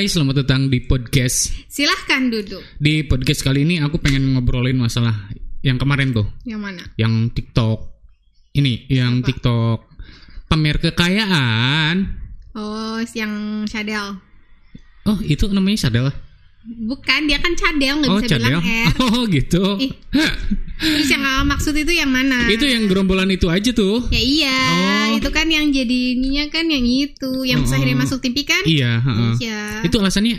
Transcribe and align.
Hai, 0.00 0.08
selamat 0.08 0.48
datang 0.48 0.72
di 0.72 0.80
podcast. 0.80 1.52
Silahkan 1.68 2.32
duduk. 2.32 2.64
Di 2.80 3.04
podcast 3.04 3.44
kali 3.44 3.68
ini 3.68 3.84
aku 3.84 4.00
pengen 4.00 4.32
ngobrolin 4.32 4.80
masalah 4.80 5.12
yang 5.60 5.76
kemarin 5.76 6.16
tuh, 6.16 6.24
Yang 6.48 6.56
mana? 6.64 6.82
yang 6.96 7.28
TikTok. 7.28 8.00
Ini, 8.56 8.88
yang 8.88 9.20
Apa? 9.20 9.28
TikTok 9.28 9.78
pamer 10.48 10.80
kekayaan. 10.80 12.16
Oh, 12.56 12.96
yang 13.12 13.68
cadel. 13.68 14.16
Oh, 15.04 15.20
itu 15.20 15.44
namanya 15.52 15.84
Sadel. 15.84 16.08
Bukan, 16.60 17.24
dia 17.24 17.40
kan 17.40 17.56
cadel, 17.56 18.04
nggak 18.04 18.10
Oh, 18.12 18.20
bisa 18.20 18.36
Cadel. 18.36 18.60
bilang 18.60 18.64
R. 18.64 18.92
Oh, 19.08 19.24
gitu. 19.24 19.64
Ih. 19.80 19.92
Terus 20.76 21.08
yang 21.08 21.24
maksud 21.44 21.72
itu 21.72 21.92
yang 21.92 22.08
mana? 22.08 22.44
itu 22.48 22.64
yang 22.64 22.84
gerombolan 22.84 23.28
itu 23.28 23.48
aja 23.48 23.72
tuh. 23.72 24.04
Ya 24.08 24.20
iya, 24.20 24.60
Oh. 25.08 25.16
itu 25.16 25.28
kan 25.28 25.48
yang 25.48 25.68
jadi 25.68 26.16
ininya 26.16 26.48
kan 26.48 26.68
yang 26.68 26.84
itu, 26.84 27.44
yang 27.44 27.64
Oh, 27.64 27.68
akhirnya 27.68 27.96
oh. 27.96 28.00
masuk 28.00 28.20
TV 28.20 28.44
kan? 28.44 28.60
Iya, 28.64 29.00
heeh. 29.00 29.32
Iya. 29.40 29.60
Itu 29.84 30.00
alasannya 30.00 30.36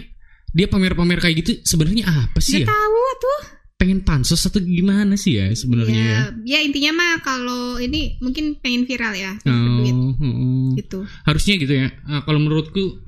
dia 0.51 0.67
pamer-pamer 0.67 1.17
kayak 1.17 1.35
gitu 1.41 1.51
sebenarnya 1.63 2.05
apa 2.05 2.37
sih 2.37 2.61
ya? 2.61 2.65
Gak 2.65 2.73
tahu 2.73 3.01
tuh. 3.17 3.39
Pengen 3.77 4.05
pansos 4.05 4.45
atau 4.45 4.61
gimana 4.61 5.17
sih 5.17 5.41
ya 5.41 5.49
sebenarnya 5.51 5.97
ya? 5.97 6.05
Ya, 6.05 6.21
ya 6.45 6.59
intinya 6.61 6.91
mah 6.93 7.13
kalau 7.25 7.77
ini 7.77 8.21
mungkin 8.21 8.61
pengen 8.61 8.85
viral 8.85 9.17
ya, 9.17 9.33
duit 9.41 9.95
Oh, 9.97 10.13
heeh. 10.21 10.77
gitu. 10.77 11.01
harusnya 11.25 11.57
gitu 11.57 11.73
ya 11.75 11.89
Nah, 12.05 12.21
kalau 12.21 12.37
menurutku 12.37 13.01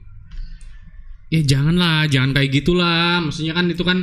ya 1.34 1.42
janganlah 1.42 2.06
jangan 2.06 2.32
kayak 2.38 2.50
gitulah. 2.62 3.26
Maksudnya 3.26 3.54
kan 3.58 3.66
itu 3.74 3.82
kan 3.82 4.00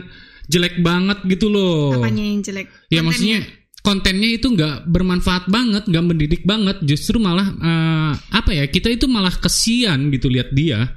jelek 0.51 0.83
banget 0.83 1.19
gitu 1.31 1.47
loh. 1.47 1.95
Apanya 1.95 2.25
yang 2.27 2.43
jelek? 2.43 2.67
ya 2.67 2.75
Kontennya. 2.75 3.03
maksudnya 3.07 3.39
kontennya 3.81 4.31
itu 4.35 4.47
nggak 4.51 4.77
bermanfaat 4.91 5.45
banget 5.47 5.87
nggak 5.87 6.05
mendidik 6.05 6.43
banget. 6.43 6.83
Justru 6.83 7.23
malah 7.23 7.47
eh, 7.47 8.13
apa 8.35 8.51
ya 8.51 8.67
kita 8.67 8.91
itu 8.91 9.07
malah 9.07 9.33
kesian 9.39 10.11
gitu 10.11 10.27
lihat 10.27 10.51
dia. 10.51 10.91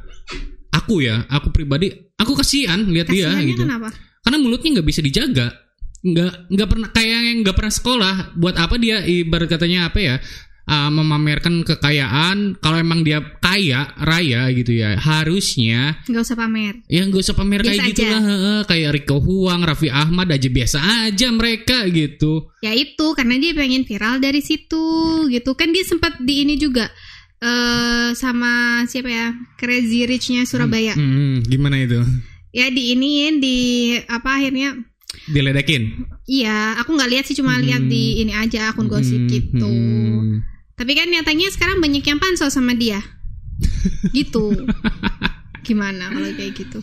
Aku 0.74 1.06
ya 1.06 1.30
aku 1.30 1.54
pribadi 1.54 1.94
aku 2.18 2.34
kesian 2.42 2.90
lihat 2.90 3.08
dia 3.14 3.30
gitu. 3.46 3.62
kenapa? 3.62 3.94
karena 4.24 4.38
mulutnya 4.42 4.82
nggak 4.82 4.88
bisa 4.90 5.06
dijaga. 5.06 5.54
Nggak 6.04 6.52
nggak 6.52 6.68
pernah 6.68 6.90
kayak 6.90 7.20
yang 7.30 7.38
nggak 7.46 7.56
pernah 7.56 7.74
sekolah. 7.78 8.16
Buat 8.36 8.56
apa 8.58 8.76
dia 8.82 9.06
ibarat 9.06 9.48
katanya 9.54 9.94
apa 9.94 10.00
ya 10.02 10.16
uh, 10.66 10.90
memamerkan 10.90 11.62
kekayaan 11.62 12.56
kalau 12.58 12.78
emang 12.78 13.02
dia 13.02 13.20
kaya 13.38 13.92
raya 13.98 14.48
gitu 14.50 14.74
ya 14.74 14.96
harusnya 14.96 16.00
Gak 16.04 16.24
usah 16.24 16.38
pamer. 16.38 16.80
ya 16.88 17.04
nggak 17.04 17.22
usah 17.22 17.34
pamer 17.34 17.62
kayak 17.62 17.76
Biasa 17.76 17.90
gitu 17.90 18.02
aja. 18.02 18.12
lah 18.14 18.24
kayak 18.64 18.90
Riko 18.94 19.18
Huang 19.20 19.62
Raffi 19.62 19.88
Ahmad 19.88 20.28
aja 20.28 20.48
biasa 20.48 20.78
aja 21.06 21.28
mereka 21.30 21.88
gitu 21.88 22.48
Ya 22.60 22.72
itu 22.72 23.06
karena 23.12 23.36
dia 23.36 23.52
pengen 23.52 23.84
viral 23.84 24.18
dari 24.18 24.40
situ 24.40 24.86
gitu 25.28 25.52
kan 25.54 25.70
dia 25.70 25.84
sempat 25.84 26.16
di 26.18 26.44
ini 26.44 26.56
juga 26.56 26.88
eh 27.38 28.10
sama 28.14 28.84
siapa 28.86 29.08
ya 29.08 29.28
Crazy 29.56 30.04
Rich-nya 30.04 30.44
Surabaya. 30.44 30.96
Hmm, 30.96 31.44
gimana 31.44 31.76
itu 31.78 32.00
Ya 32.50 32.70
di 32.70 32.94
iniin 32.94 33.38
di 33.38 33.58
apa 34.06 34.38
akhirnya 34.38 34.80
diledekin 35.26 36.08
iya 36.26 36.78
aku 36.78 36.94
nggak 36.94 37.10
lihat 37.10 37.26
sih 37.26 37.36
cuma 37.36 37.58
lihat 37.58 37.84
di 37.84 38.20
ini 38.20 38.32
aja 38.32 38.70
akun 38.70 38.88
gosip 38.88 39.20
Hmm, 39.20 39.30
gitu. 39.30 39.68
hmm. 39.68 40.40
Tapi 40.74 40.92
kan 40.92 41.06
nyatanya 41.06 41.48
sekarang 41.50 41.78
banyak 41.78 42.02
yang 42.02 42.18
pansos 42.18 42.50
sama 42.50 42.74
dia. 42.74 42.98
gitu. 44.12 44.66
Gimana 45.62 46.10
kalau 46.10 46.30
kayak 46.34 46.54
gitu? 46.54 46.80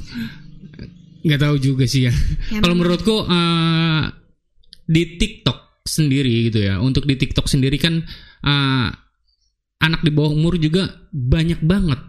nggak 1.21 1.37
tahu 1.39 1.57
juga 1.59 1.85
sih 1.85 2.09
ya 2.09 2.13
Ya, 2.49 2.65
Kalau 2.65 2.73
menurutku 2.73 3.13
eh, 3.23 4.03
di 4.87 5.03
TikTok 5.17 5.85
sendiri 5.85 6.49
gitu 6.49 6.61
ya. 6.63 6.79
Untuk 6.79 7.05
di 7.05 7.15
TikTok 7.15 7.45
sendiri 7.45 7.77
kan 7.77 8.01
eh, 8.41 8.89
anak 9.81 10.01
di 10.01 10.11
bawah 10.11 10.33
umur 10.33 10.57
juga 10.57 10.87
banyak 11.11 11.61
banget 11.61 12.01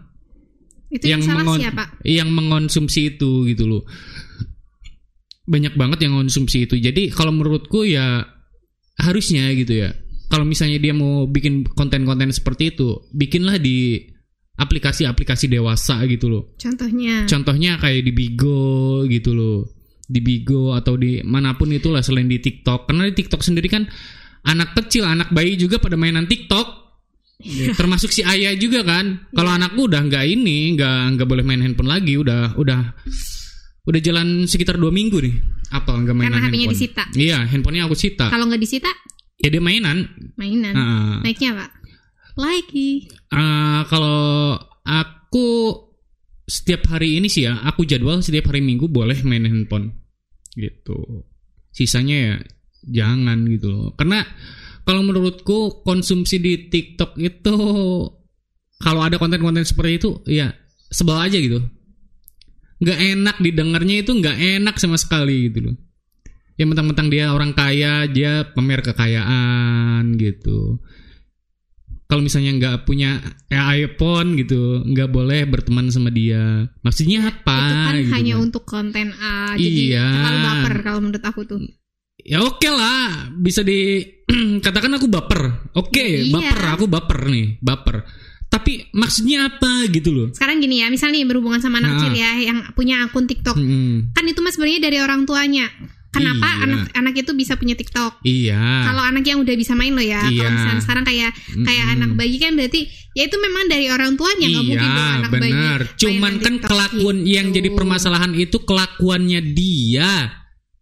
itu 0.88 1.08
yang, 1.08 1.24
salah 1.24 1.40
mengon- 1.40 1.60
siapa? 1.60 1.84
yang 2.04 2.28
mengonsumsi 2.28 3.16
itu 3.16 3.48
gitu 3.48 3.64
loh. 3.64 3.82
Banyak 5.42 5.74
banget 5.74 6.06
yang 6.06 6.14
mengonsumsi 6.14 6.70
itu. 6.70 6.78
Jadi 6.78 7.10
kalau 7.10 7.34
menurutku 7.34 7.82
ya 7.82 8.22
harusnya 8.98 9.50
gitu 9.56 9.86
ya. 9.86 9.90
Kalau 10.30 10.48
misalnya 10.48 10.80
dia 10.80 10.96
mau 10.96 11.28
bikin 11.28 11.68
konten-konten 11.76 12.32
seperti 12.32 12.72
itu, 12.72 13.04
bikinlah 13.12 13.60
di 13.60 14.00
aplikasi-aplikasi 14.56 15.50
dewasa 15.50 16.00
gitu 16.08 16.32
loh. 16.32 16.42
Contohnya. 16.56 17.28
Contohnya 17.28 17.76
kayak 17.76 18.06
di 18.06 18.12
Bigo 18.16 19.04
gitu 19.10 19.36
loh. 19.36 19.58
Di 20.08 20.20
Bigo 20.24 20.72
atau 20.72 20.96
di 20.96 21.20
mana 21.24 21.56
pun 21.56 21.68
itulah 21.72 22.00
selain 22.00 22.28
di 22.28 22.40
TikTok. 22.40 22.88
Karena 22.88 23.08
di 23.08 23.14
TikTok 23.16 23.44
sendiri 23.44 23.68
kan 23.68 23.84
anak 24.48 24.72
kecil, 24.78 25.04
anak 25.04 25.28
bayi 25.34 25.58
juga 25.60 25.76
pada 25.76 26.00
mainan 26.00 26.24
TikTok. 26.24 26.80
Termasuk 27.74 28.14
si 28.14 28.22
Ayah 28.22 28.54
juga 28.54 28.86
kan. 28.86 29.28
Kalau 29.34 29.50
anakku 29.50 29.90
udah 29.90 30.00
nggak 30.06 30.24
ini, 30.30 30.78
nggak 30.78 31.18
nggak 31.18 31.28
boleh 31.28 31.44
main 31.44 31.60
handphone 31.60 31.90
lagi, 31.90 32.14
udah 32.14 32.54
udah 32.54 32.94
udah 33.82 34.00
jalan 34.00 34.46
sekitar 34.46 34.78
dua 34.78 34.94
minggu 34.94 35.18
nih. 35.18 35.34
Apa 35.72 35.96
nggak 35.96 36.14
mainan 36.14 36.38
Karena 36.38 36.48
handphone? 36.52 36.72
disita. 36.76 37.04
Iya, 37.16 37.38
handphonenya 37.48 37.84
aku 37.88 37.96
sita. 37.96 38.26
Kalau 38.28 38.44
nggak 38.46 38.62
disita, 38.62 38.90
Ya 39.42 39.50
dia 39.50 39.58
mainan. 39.58 40.06
mainan. 40.38 40.70
Heeh. 40.70 41.14
Naiknya 41.26 41.48
apa? 41.58 41.66
Lagi. 42.38 43.10
Ah, 43.34 43.82
kalau 43.90 44.54
aku 44.86 45.48
setiap 46.46 46.86
hari 46.86 47.18
ini 47.18 47.26
sih 47.26 47.48
ya, 47.50 47.58
aku 47.66 47.82
jadwal 47.82 48.22
setiap 48.22 48.54
hari 48.54 48.62
Minggu 48.62 48.86
boleh 48.86 49.18
main 49.26 49.42
handphone. 49.42 49.90
Gitu. 50.54 51.26
Sisanya 51.72 52.16
ya 52.16 52.34
jangan 52.86 53.42
gitu 53.50 53.66
loh. 53.72 53.88
Karena 53.98 54.22
kalau 54.86 55.02
menurutku 55.02 55.82
konsumsi 55.82 56.38
di 56.38 56.68
TikTok 56.70 57.18
itu 57.18 57.54
kalau 58.78 59.00
ada 59.02 59.16
konten-konten 59.18 59.62
seperti 59.66 59.98
itu 59.98 60.10
ya 60.28 60.54
sebel 60.86 61.18
aja 61.18 61.34
gitu. 61.34 61.62
Nggak 62.82 62.98
enak 62.98 63.36
didengarnya 63.38 63.96
itu 64.02 64.10
nggak 64.12 64.36
enak 64.58 64.74
sama 64.76 64.98
sekali 64.98 65.46
gitu 65.48 65.70
loh. 65.70 65.76
Ya 66.58 66.66
mentang-mentang 66.66 67.08
dia 67.08 67.30
orang 67.30 67.54
kaya, 67.54 68.04
dia 68.06 68.44
pamer 68.50 68.82
kekayaan 68.82 70.18
gitu 70.18 70.82
kalau 72.04 72.28
misalnya 72.28 72.52
nggak 72.52 72.76
punya 72.84 73.24
ya, 73.48 73.72
iPhone 73.72 74.36
gitu 74.36 74.84
nggak 74.84 75.08
boleh 75.08 75.48
berteman 75.48 75.88
sama 75.88 76.12
dia 76.12 76.68
maksudnya 76.84 77.24
apa 77.24 77.56
itu 77.56 77.72
kan 77.72 77.94
gitu 77.96 78.12
hanya 78.12 78.34
kan. 78.36 78.42
untuk 78.44 78.62
konten 78.68 79.08
A. 79.16 79.56
Jadi 79.56 79.96
Iya. 79.96 80.04
terlalu 80.12 80.38
baper 80.44 80.74
kalau 80.84 81.00
menurut 81.00 81.24
aku 81.24 81.40
tuh. 81.48 81.64
ya 82.20 82.44
oke 82.44 82.68
lah 82.68 83.32
bisa 83.32 83.64
di 83.64 84.04
katakan 84.64 84.92
aku 84.92 85.08
baper 85.08 85.72
oke 85.72 85.88
Iya. 86.04 86.28
baper 86.28 86.60
aku 86.76 86.84
baper 86.84 87.18
nih 87.32 87.56
baper 87.64 88.04
tapi 88.52 88.92
maksudnya 88.92 89.48
apa 89.48 89.88
gitu 89.88 90.12
loh 90.12 90.28
Sekarang 90.36 90.51
gini 90.62 90.78
ya, 90.78 90.86
misalnya 90.86 91.18
nih 91.18 91.26
berhubungan 91.26 91.58
sama 91.58 91.76
anak 91.76 91.90
Nah. 91.90 91.98
kecil 91.98 92.14
ya 92.14 92.30
yang 92.40 92.58
punya 92.72 93.02
akun 93.02 93.26
TikTok. 93.26 93.58
Mm-mm. 93.58 94.14
Kan 94.14 94.24
itu 94.24 94.38
mas 94.38 94.54
sebenarnya 94.54 94.80
dari 94.80 94.98
orang 94.98 95.26
tuanya. 95.26 95.66
Kenapa 96.12 96.44
Iya. 96.44 96.60
anak 96.62 96.80
anak 96.92 97.14
itu 97.16 97.32
bisa 97.32 97.56
punya 97.56 97.72
TikTok? 97.72 98.20
iya 98.22 98.84
Kalau 98.84 99.00
anak 99.00 99.24
yang 99.24 99.40
udah 99.40 99.56
bisa 99.56 99.72
main 99.72 99.90
loh 99.90 100.04
ya. 100.04 100.20
Kalau 100.20 100.44
Iya. 100.44 100.52
misalnya 100.52 100.80
sekarang 100.80 101.04
kayak 101.04 101.30
kayak 101.58 101.82
Mm-mm. 101.82 101.94
anak 101.98 102.10
bayi 102.14 102.36
kan 102.36 102.52
berarti 102.52 102.80
ya 103.10 103.22
itu 103.24 103.36
memang 103.36 103.64
dari 103.66 103.88
orang 103.88 104.12
tuanya 104.14 104.44
nggak 104.46 104.60
mungkin 104.62 104.88
dong 104.88 105.00
iya 105.00 105.16
anak 105.18 105.30
bayi. 105.30 105.40
benar 105.48 105.80
cuman 105.96 106.32
kan 106.36 106.52
TikTok 106.54 106.68
kelakuan 106.68 107.16
gitu. 107.18 107.32
yang 107.32 107.46
jadi 107.50 107.68
permasalahan 107.72 108.32
itu 108.34 108.58
kelakuannya 108.60 109.40
dia 109.52 110.10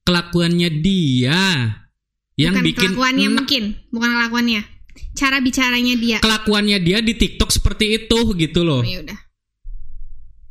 kelakuannya 0.02 0.68
dia 0.76 1.42
yang 2.34 2.54
bukan 2.56 2.66
bikin 2.66 2.91
kelakuannya 2.91 3.26
enak 3.26 3.36
mungkin, 3.36 3.62
bukan 3.92 4.10
kelakuannya. 4.10 4.60
Cara 5.12 5.36
bicaranya 5.38 5.94
dia. 5.94 6.18
kelakuannya 6.18 6.78
dia 6.80 6.98
di 6.98 7.14
TikTok 7.14 7.50
seperti 7.52 7.84
itu 7.98 8.18
gitu 8.34 8.64
loh. 8.64 8.80
Ya 8.82 8.98
udah. 8.98 9.18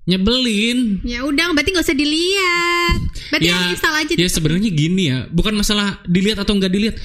Nyebelin. 0.09 1.05
Ya 1.05 1.21
udah, 1.21 1.53
berarti 1.53 1.69
nggak 1.69 1.85
usah 1.85 1.97
dilihat. 1.97 2.99
Berarti 3.29 3.45
Ya, 3.45 3.69
install 3.69 3.95
aja. 3.95 4.13
Ya 4.17 4.27
sebenarnya 4.27 4.69
gini 4.73 5.03
ya, 5.13 5.19
bukan 5.29 5.53
masalah 5.53 6.01
dilihat 6.09 6.41
atau 6.41 6.57
nggak 6.57 6.73
dilihat. 6.73 6.97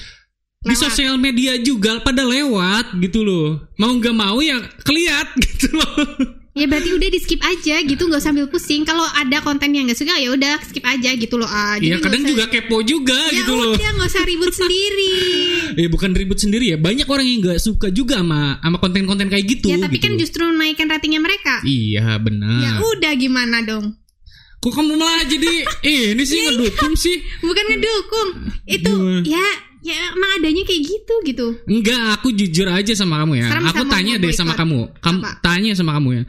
Di 0.65 0.73
Lewat. 0.73 0.81
sosial 0.89 1.21
media 1.21 1.61
juga 1.61 2.01
pada 2.01 2.25
lewat 2.25 2.97
gitu 2.97 3.21
loh. 3.21 3.61
Mau 3.77 3.93
nggak 4.01 4.17
mau 4.17 4.41
ya 4.41 4.57
keliat 4.81 5.29
gitu 5.45 5.77
loh. 5.77 6.34
Ya 6.55 6.71
berarti 6.71 6.87
udah 6.89 7.09
di 7.09 7.19
skip 7.19 7.43
aja 7.43 7.83
gitu, 7.83 8.07
nggak 8.07 8.15
usah 8.17 8.31
ambil 8.31 8.47
pusing. 8.47 8.83
Kalau 8.83 9.03
ada 9.03 9.43
konten 9.43 9.69
yang 9.69 9.85
nggak 9.85 9.99
suka 9.99 10.15
ya 10.15 10.31
udah 10.31 10.63
skip 10.63 10.83
aja 10.83 11.11
gitu 11.13 11.35
loh. 11.35 11.45
Ah, 11.45 11.75
Iya 11.77 11.99
nggak 11.99 12.07
kadang 12.07 12.23
usah- 12.23 12.31
juga 12.31 12.45
kepo 12.47 12.77
juga 12.81 13.19
Ya 13.29 13.43
gitu 13.43 13.53
loh. 13.53 13.75
udah 13.75 13.91
nggak 13.93 14.07
usah 14.07 14.23
ribut 14.23 14.55
sendiri. 14.63 15.15
Eh 15.75 15.89
bukan 15.89 16.15
ribut 16.15 16.39
sendiri 16.39 16.71
ya. 16.71 16.79
Banyak 16.79 17.05
orang 17.05 17.27
yang 17.27 17.43
nggak 17.43 17.59
suka 17.59 17.91
juga 17.91 18.23
sama 18.23 18.55
sama 18.57 18.79
konten-konten 18.79 19.27
kayak 19.27 19.45
gitu. 19.51 19.67
ya 19.67 19.77
tapi 19.77 19.99
gitu 19.99 20.07
kan 20.07 20.13
justru 20.15 20.43
menaikkan 20.47 20.87
ratingnya 20.87 21.19
mereka. 21.19 21.59
Iya 21.65 22.07
Ya 22.07 22.19
benar. 22.19 22.79
udah 22.79 23.13
gimana 23.15 23.59
dong? 23.61 23.99
Kok 24.57 24.73
kamu 24.73 24.95
malah 24.95 25.27
jadi 25.27 25.51
eh, 25.83 26.03
ini 26.15 26.23
sih 26.23 26.39
ngedukung 26.41 26.95
sih? 26.95 27.19
Bukan 27.43 27.65
ngedukung. 27.67 28.29
Itu 28.65 28.95
Gimana? 28.95 29.27
ya 29.27 29.47
ya 29.83 29.97
emang 30.09 30.39
adanya 30.39 30.63
kayak 30.63 30.83
gitu 30.83 31.15
gitu. 31.27 31.47
Enggak, 31.67 32.15
aku 32.15 32.31
jujur 32.31 32.71
aja 32.71 32.95
sama 32.95 33.19
kamu 33.21 33.37
ya. 33.37 33.47
Sekarang 33.51 33.67
aku 33.69 33.83
tanya 33.85 34.13
deh 34.17 34.31
sama 34.31 34.55
boycott. 34.55 34.61
kamu. 34.63 34.79
Kamu 35.03 35.19
Apa? 35.19 35.31
tanya 35.43 35.73
sama 35.75 35.99
kamu 35.99 36.11
ya. 36.15 36.25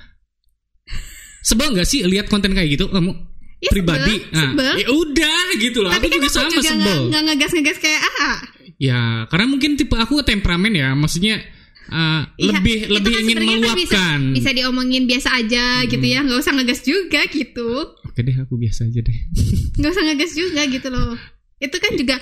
Sebel 1.46 1.68
nggak 1.72 1.86
sih 1.86 2.02
lihat 2.04 2.26
konten 2.26 2.52
kayak 2.52 2.74
gitu 2.74 2.90
kamu 2.90 3.14
Ya, 3.56 3.72
pribadi? 3.72 4.20
sebel, 4.20 4.52
sebel. 4.52 4.74
ya 4.78 4.88
udah 4.92 5.42
gitu 5.58 5.80
loh. 5.80 5.90
Tapi 5.90 6.02
aku 6.02 6.12
kan 6.12 6.18
juga 6.18 6.30
sama 6.30 6.50
juga 6.52 6.62
sebel. 6.66 6.82
nggak 6.82 6.98
nggak 7.08 7.22
ngegas-ngegas 7.24 7.78
kayak 7.80 8.02
ah. 8.20 8.38
Ya, 8.78 9.00
karena 9.26 9.46
mungkin 9.48 9.72
tipe 9.74 9.96
aku 9.96 10.20
temperamen 10.22 10.74
ya. 10.76 10.92
Maksudnya 10.92 11.40
uh, 11.88 12.22
Iya, 12.36 12.52
lebih 12.52 12.78
lebih 12.92 13.12
kan 13.12 13.22
ingin 13.22 13.30
sebenarnya 13.32 13.56
kan 13.56 13.62
meluapkan. 13.64 14.20
bisa, 14.28 14.36
bisa 14.36 14.50
diomongin 14.52 15.04
biasa 15.06 15.30
aja 15.36 15.66
gitu 15.84 16.02
ya 16.04 16.20
nggak 16.22 16.40
usah 16.40 16.54
ngegas 16.54 16.82
juga 16.82 17.22
gitu 17.28 17.70
Oke 18.04 18.20
deh, 18.22 18.36
aku 18.36 18.54
biasa 18.56 18.82
aja 18.86 19.00
deh. 19.02 19.18
nggak 19.78 19.92
usah 19.92 20.04
ngegas 20.04 20.32
juga 20.34 20.62
gitu 20.66 20.88
loh 20.90 21.14
itu 21.56 21.78
kan 21.80 21.92
juga 21.96 22.16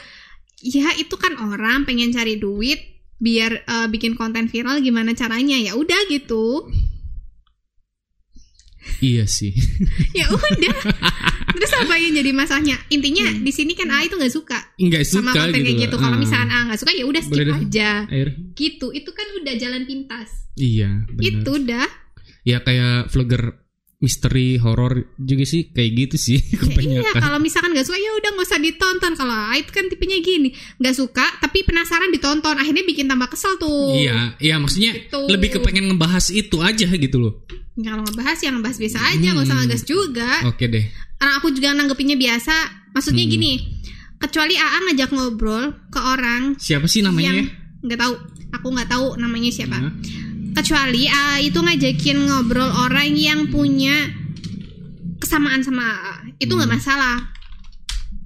ya 0.61 0.93
itu 0.95 1.15
kan 1.17 1.33
orang 1.35 1.83
pengen 1.83 2.11
cari 2.11 2.37
duit 2.37 2.79
biar 3.17 3.51
eh, 3.57 3.87
bikin 3.89 4.13
konten 4.13 4.45
viral 4.45 4.79
gimana 4.79 5.11
caranya 5.11 5.55
ya 5.55 5.73
udah 5.73 6.07
gitu 6.07 6.69
iya 8.99 9.23
sih. 9.23 9.53
ya 10.17 10.27
udah 10.27 10.77
terus 11.49 11.71
apa 11.73 11.95
yang 11.95 12.13
jadi 12.13 12.31
masalahnya 12.31 12.75
intinya 12.87 13.23
di 13.33 13.49
sini 13.49 13.71
kan 13.71 13.87
A 13.89 14.01
itu 14.01 14.13
nggak 14.13 14.29
suka 14.29 14.59
Enggak 14.75 15.03
Hmm. 15.03 15.11
suka 15.13 15.21
sama 15.21 15.31
konten 15.33 15.59
kayak 15.59 15.67
gitu. 15.69 15.83
gitu 15.85 15.95
kalau 15.97 16.15
Ah. 16.15 16.21
misalkan 16.21 16.49
A 16.49 16.59
nggak 16.65 16.79
suka 16.79 16.91
ya 16.91 17.03
udah 17.03 17.21
skip 17.21 17.37
Boleh 17.39 17.55
aja 17.57 17.89
Air. 18.07 18.29
gitu 18.53 18.87
itu 18.89 19.09
kan 19.09 19.27
udah 19.35 19.53
jalan 19.55 19.83
pintas 19.83 20.29
Iya, 20.53 20.89
benar. 21.07 21.23
itu 21.23 21.49
udah 21.55 21.87
Ya 22.43 22.59
kayak 22.59 23.07
vlogger 23.07 23.62
misteri 24.03 24.59
horor 24.59 25.15
juga 25.15 25.41
sih 25.43 25.71
kayak 25.71 25.91
gitu 25.97 26.15
sih 26.17 26.35
Ya 26.35 26.43
iya, 26.51 26.59
kebanyakan. 26.59 27.21
kalau 27.23 27.39
misalkan 27.39 27.71
nggak 27.71 27.87
suka 27.87 27.95
ya 27.95 28.11
udah 28.13 28.29
nggak 28.29 28.45
usah 28.45 28.59
ditonton. 28.59 29.11
Kalau 29.13 29.31
Ait 29.49 29.67
kan 29.67 29.87
tipenya 29.87 30.19
gini, 30.19 30.49
nggak 30.77 30.91
suka 30.93 31.23
tapi 31.39 31.63
penasaran 31.63 32.11
ditonton, 32.11 32.51
akhirnya 32.53 32.83
bikin 32.83 33.07
tambah 33.07 33.27
kesel 33.27 33.55
tuh. 33.55 33.95
Iya, 33.95 34.35
iya 34.37 34.55
maksudnya 34.57 34.91
Gitu. 34.93 35.19
lebih 35.25 35.49
kepengen 35.53 35.87
ngebahas 35.87 36.27
itu 36.29 36.59
aja 36.59 36.83
gitu 36.85 37.17
loh. 37.17 37.33
Ya, 37.73 37.89
kalau 37.89 38.03
ngebahas 38.03 38.37
ya 38.37 38.49
ngebahas 38.51 38.77
biasa 38.77 38.97
aja, 39.07 39.27
nggak 39.29 39.45
usah 39.45 39.55
Hmm. 39.55 39.63
ngegas 39.65 39.83
juga. 39.83 40.29
Oke 40.45 40.65
deh. 40.67 40.85
Karena 41.15 41.33
aku 41.37 41.47
juga 41.49 41.71
nanggepinnya 41.71 42.13
biasa. 42.13 42.55
Maksudnya 42.91 43.23
Hmm. 43.23 43.31
gini, 43.31 43.51
kecuali 44.17 44.53
AA 44.53 44.77
ngajak 44.83 45.09
ngobrol 45.09 45.63
ke 45.87 45.99
orang 45.99 46.53
Siapa 46.55 46.85
sih 46.85 46.99
namanya? 46.99 47.31
yang 47.31 47.39
nggak 47.81 47.97
tahu, 47.97 48.13
aku 48.51 48.67
nggak 48.69 48.89
tahu 48.89 49.05
namanya 49.15 49.49
siapa. 49.49 49.79
Hah? 49.79 49.91
Kecuali 50.53 51.09
AA 51.09 51.49
itu 51.49 51.57
ngajakin 51.57 52.17
ngobrol 52.29 52.69
orang 52.69 53.17
yang 53.17 53.49
punya 53.49 53.93
kesamaan 55.17 55.65
sama 55.65 55.81
AA, 55.81 56.15
itu 56.37 56.51
nggak 56.53 56.69
Hmm. 56.69 56.77
masalah. 56.77 57.17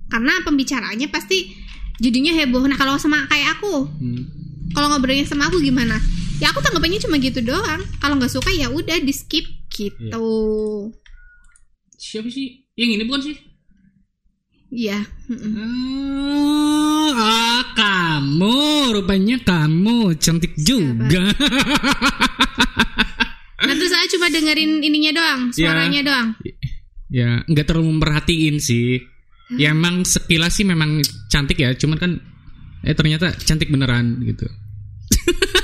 Karena 0.08 0.44
pembicaraannya 0.44 1.08
pasti 1.08 1.52
jadinya 1.98 2.36
heboh. 2.36 2.68
Nah 2.68 2.76
kalau 2.76 3.00
sama 3.00 3.24
kayak 3.28 3.60
aku, 3.60 3.88
Hmm. 3.88 4.24
kalau 4.72 4.92
ngobrolnya 4.92 5.24
sama 5.24 5.48
aku 5.48 5.60
gimana? 5.60 5.96
Ya 6.38 6.52
aku 6.52 6.62
tanggapannya 6.62 7.02
cuma 7.02 7.18
gitu 7.18 7.42
doang. 7.42 7.82
Kalau 7.98 8.14
nggak 8.16 8.30
suka 8.30 8.52
ya 8.54 8.70
udah 8.70 9.00
di 9.00 9.10
skip 9.10 9.48
gitu. 9.72 10.30
Siapa 11.98 12.30
sih? 12.30 12.68
Yang 12.76 12.90
ini 12.94 13.04
bukan 13.08 13.22
sih? 13.24 13.38
Iya. 14.68 15.00
mm-mm. 15.32 15.56
Oh, 17.08 17.10
ah, 17.16 17.47
kamu 17.78 18.58
rupanya 18.98 19.38
kamu 19.46 20.18
cantik 20.18 20.58
juga. 20.58 21.30
Nah 23.58 23.74
terus 23.74 23.90
saya 23.90 24.06
cuma 24.08 24.30
dengerin 24.30 24.80
ininya 24.80 25.12
doang, 25.18 25.42
Ya. 25.58 25.74
suaranya 25.74 26.02
doang. 26.06 26.28
ya, 27.10 27.42
nggak 27.44 27.66
terlalu 27.68 27.98
memperhatiin 27.98 28.62
sih. 28.62 29.02
Ya 29.58 29.74
emang 29.74 30.06
sekilas 30.06 30.56
sih 30.56 30.64
memang 30.64 31.02
cantik 31.28 31.58
ya, 31.58 31.74
cuman 31.74 31.98
kan 31.98 32.12
eh 32.86 32.94
ternyata 32.94 33.34
cantik 33.34 33.68
beneran 33.68 34.22
gitu. 34.24 34.46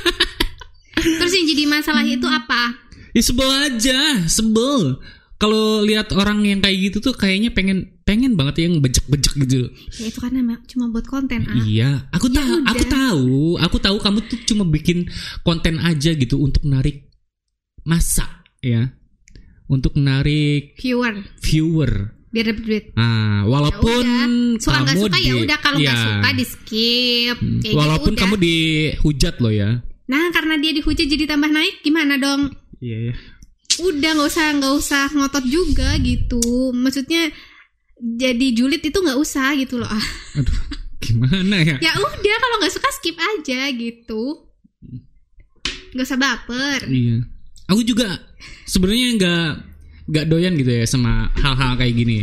Terus 1.21 1.31
yang 1.37 1.47
jadi 1.47 1.63
masalah 1.69 2.03
itu 2.03 2.25
apa? 2.25 2.81
Ya 3.13 3.21
sebel 3.21 3.49
aja, 3.71 4.25
sebel. 4.25 4.97
Kalau 5.37 5.85
lihat 5.85 6.09
orang 6.17 6.41
yang 6.49 6.65
kayak 6.65 6.89
gitu 6.89 6.97
tuh 6.99 7.13
kayaknya 7.13 7.53
pengen 7.53 7.92
pengen 8.03 8.35
banget 8.35 8.63
yang 8.63 8.79
bejek-bejek 8.79 9.33
gitu. 9.43 9.71
Ya 9.97 10.05
itu 10.07 10.19
karena 10.19 10.43
cuma 10.67 10.87
buat 10.87 11.07
konten. 11.07 11.47
Ah. 11.47 11.63
Iya, 11.63 12.07
aku 12.11 12.27
Ya 12.27 12.43
tahu, 12.43 12.51
udah. 12.53 12.69
aku 12.69 12.83
tahu, 12.85 13.27
aku 13.57 13.77
tahu 13.79 13.97
kamu 13.99 14.19
tuh 14.27 14.39
cuma 14.43 14.63
bikin 14.63 15.07
konten 15.41 15.79
aja 15.79 16.11
gitu 16.11 16.35
untuk 16.37 16.63
narik 16.63 17.07
masa 17.81 18.27
ya. 18.59 18.91
Untuk 19.65 19.95
narik 19.95 20.75
Viewer 20.77 21.23
viewer. 21.39 21.91
biar 22.29 22.49
dapat 22.49 22.63
duit. 22.65 22.85
Ya 22.91 23.45
walaupun. 23.45 24.05
Soal 24.57 24.81
nggak 24.83 24.97
kamu 24.97 25.05
suka 25.05 25.17
ya 25.21 25.33
udah 25.37 25.57
kalau 25.61 25.77
nggak 25.77 25.93
ya. 25.93 26.03
suka 26.03 26.29
di 26.33 26.45
skip. 26.45 27.37
Hmm, 27.37 27.57
Kayak 27.61 27.69
gitu 27.69 27.77
walaupun 27.77 28.13
kamu 28.17 28.35
dihujat 28.37 29.35
loh 29.37 29.53
ya. 29.53 29.69
Nah 30.03 30.23
karena 30.33 30.57
dia 30.57 30.73
dihujat 30.73 31.05
jadi 31.05 31.23
tambah 31.25 31.47
naik 31.47 31.79
gimana 31.79 32.17
dong? 32.17 32.51
Iya 32.81 32.97
ya. 33.09 33.13
Udah 33.79 34.09
nggak 34.13 34.29
usah 34.29 34.45
nggak 34.57 34.73
usah 34.75 35.03
ngotot 35.13 35.45
juga 35.45 35.93
gitu. 36.01 36.41
Maksudnya 36.73 37.29
jadi 37.97 38.47
julid 38.53 38.81
itu 38.81 38.97
nggak 38.97 39.19
usah 39.19 39.53
gitu 39.55 39.77
loh. 39.77 39.87
Ah. 39.87 40.05
Aduh, 40.37 40.57
gimana 40.99 41.55
ya? 41.61 41.77
Ya 41.79 41.91
udah 41.95 42.35
kalau 42.39 42.55
nggak 42.61 42.73
suka 42.73 42.89
skip 42.95 43.17
aja 43.17 43.69
gitu. 43.71 44.49
Nggak 45.93 46.05
usah 46.09 46.19
baper. 46.19 46.79
Iya. 46.89 47.21
Aku 47.69 47.81
juga 47.85 48.09
sebenarnya 48.67 49.07
nggak 49.17 49.47
nggak 50.03 50.25
doyan 50.27 50.53
gitu 50.59 50.71
ya 50.73 50.83
sama 50.83 51.31
hal-hal 51.37 51.79
kayak 51.79 51.95
gini. 51.95 52.17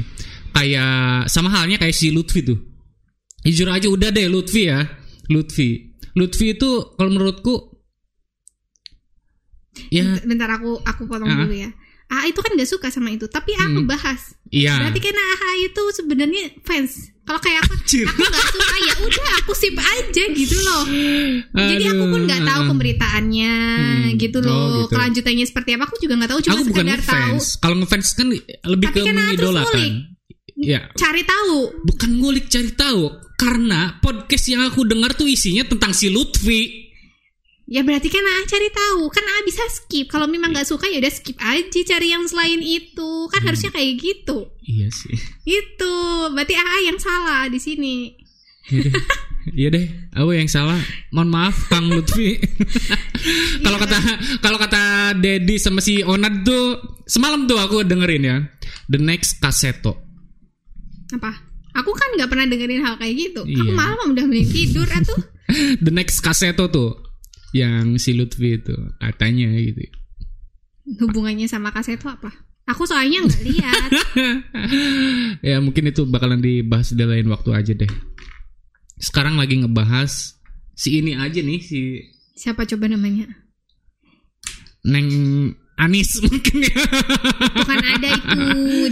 Kayak 0.51 1.31
sama 1.31 1.49
halnya 1.49 1.79
kayak 1.81 1.95
si 1.97 2.11
Lutfi 2.13 2.43
tuh. 2.45 2.59
Jujur 3.47 3.71
aja 3.73 3.89
udah 3.89 4.11
deh 4.13 4.29
Lutfi 4.29 4.69
ya. 4.69 4.85
Lutfi. 5.33 5.97
Lutfi 6.19 6.53
itu 6.53 6.71
kalau 6.99 7.09
menurutku 7.15 7.71
ya 9.95 10.03
Bentar 10.27 10.51
aku 10.59 10.83
aku 10.83 11.07
potong 11.07 11.31
Ah. 11.31 11.47
dulu 11.47 11.55
ya. 11.55 11.71
Ah 12.11 12.27
itu 12.27 12.37
kan 12.37 12.51
nggak 12.51 12.67
suka 12.67 12.91
sama 12.91 13.09
itu, 13.09 13.25
tapi 13.25 13.55
aku 13.55 13.81
Hmm. 13.81 13.89
bahas. 13.89 14.35
iya. 14.51 14.75
Berarti 14.77 14.99
kan 15.01 15.15
ah 15.15 15.55
itu 15.57 15.83
sebenarnya 15.95 16.43
fans. 16.61 16.93
Kalau 17.23 17.39
kayak 17.39 17.63
aku, 17.63 17.75
Anjir. 17.79 18.03
aku 18.05 18.19
nggak 18.21 18.47
suka 18.51 18.77
ya 18.81 18.95
udah 19.01 19.27
aku 19.39 19.53
sip 19.55 19.77
aja 19.79 20.25
gitu 20.29 20.57
loh. 20.61 20.83
Jadi 21.53 21.85
aku 21.87 22.05
pun 22.05 22.21
nggak 22.27 22.43
tahu 22.43 22.61
Aduh. 22.61 22.69
pemberitaannya 22.69 23.55
Hmm. 23.71 24.19
gitu 24.19 24.39
Oh, 24.39 24.45
loh. 24.45 24.59
gitu. 24.83 24.91
Kelanjutannya 24.91 25.47
seperti 25.47 25.71
apa 25.73 25.85
aku 25.85 25.97
juga 25.99 26.15
nggak 26.19 26.31
tahu. 26.31 26.41
Cuma 26.43 26.53
Aku 26.53 26.65
bukan 26.67 26.83
sekedar 26.83 27.01
tahu, 27.01 27.15
ngefans. 27.15 27.45
Kalau 27.57 27.77
ngefans 27.79 28.09
kan 28.13 28.27
lebih 28.67 28.87
Tapi 28.87 28.97
ke 28.97 29.07
kan 29.07 29.15
mengidolakan. 29.17 29.91
Ya, 30.57 30.81
cari 30.93 31.23
tahu. 31.23 31.57
bukan 31.87 32.11
ngulik 32.19 32.47
cari 32.47 32.69
tahu 32.71 33.09
karena 33.35 33.97
podcast 33.99 34.45
yang 34.45 34.61
aku 34.63 34.85
dengar 34.85 35.15
tuh 35.15 35.25
isinya 35.25 35.65
tentang 35.65 35.95
si 35.95 36.11
Lutfi. 36.11 36.80
Ya 37.71 37.87
berarti 37.87 38.11
kan 38.11 38.21
ah 38.21 38.43
cari 38.51 38.67
tahu. 38.67 39.07
Kan 39.09 39.23
ah 39.23 39.43
bisa 39.47 39.63
skip. 39.71 40.11
Kalau 40.11 40.27
memang 40.27 40.51
nggak 40.51 40.67
suka 40.67 40.91
ya 40.91 40.99
udah 40.99 41.13
skip 41.15 41.39
aja 41.39 41.81
cari 41.87 42.11
yang 42.11 42.27
selain 42.27 42.59
itu. 42.59 43.11
Kan 43.31 43.47
harusnya 43.47 43.71
kayak 43.71 43.95
gitu. 43.95 44.51
Iya 44.61 44.91
sih. 44.91 45.15
Itu 45.47 45.95
berarti 46.35 46.59
ah 46.59 46.81
yang 46.83 46.99
salah 46.99 47.47
di 47.47 47.63
sini. 47.63 47.97
Iya 48.67 48.91
deh. 48.91 48.95
Iya 49.51 49.69
deh, 49.73 49.87
aku 50.13 50.37
yang 50.37 50.51
salah. 50.51 50.77
Mohon 51.11 51.31
maaf 51.33 51.57
Kang 51.71 51.89
Lutfi. 51.89 52.37
Kalau 53.65 53.79
kata 53.81 53.99
kalau 54.39 54.59
kata 54.61 54.83
Dedi 55.17 55.57
sama 55.57 55.81
si 55.81 56.05
Onad 56.05 56.45
tuh 56.45 56.77
semalam 57.09 57.49
tuh 57.49 57.57
aku 57.57 57.81
dengerin 57.83 58.23
ya. 58.23 58.37
The 58.87 59.01
Next 59.01 59.41
Kaseto. 59.41 59.97
Apa? 61.17 61.33
Aku 61.73 61.91
kan 61.97 62.19
nggak 62.19 62.29
pernah 62.29 62.47
dengerin 62.47 62.85
hal 62.85 62.99
kayak 62.99 63.15
gitu. 63.17 63.41
Aku 63.47 63.65
Iya. 63.65 63.75
malam 63.75 64.13
udah 64.13 64.25
mending 64.29 64.51
tidur 64.51 64.87
atuh. 64.87 65.21
The 65.85 65.93
Next 65.93 66.21
Kaseto 66.21 66.69
tuh 66.69 67.10
yang 67.51 67.99
si 67.99 68.15
Lutfi 68.15 68.59
itu 68.59 68.75
katanya 68.99 69.51
gitu. 69.59 69.87
Hubungannya 71.03 71.47
sama 71.47 71.71
kaseto 71.71 72.11
apa? 72.11 72.31
Aku 72.71 72.87
soalnya 72.87 73.27
nggak 73.27 73.43
lihat. 73.47 73.91
ya 75.51 75.59
mungkin 75.59 75.91
itu 75.91 76.07
bakalan 76.07 76.39
dibahas 76.39 76.95
di 76.95 77.03
lain 77.03 77.27
waktu 77.31 77.51
aja 77.51 77.73
deh. 77.75 77.91
Sekarang 79.01 79.35
lagi 79.41 79.59
ngebahas 79.59 80.39
si 80.77 81.03
ini 81.03 81.19
aja 81.19 81.41
nih 81.43 81.61
si 81.63 81.81
Siapa 82.39 82.65
coba 82.65 82.89
namanya? 82.89 83.29
Neng 84.87 85.11
Anis 85.81 86.21
mungkin 86.25 86.61
ya. 86.65 86.77
Bukan 87.57 87.81
ada 87.81 88.09
itu 88.13 88.41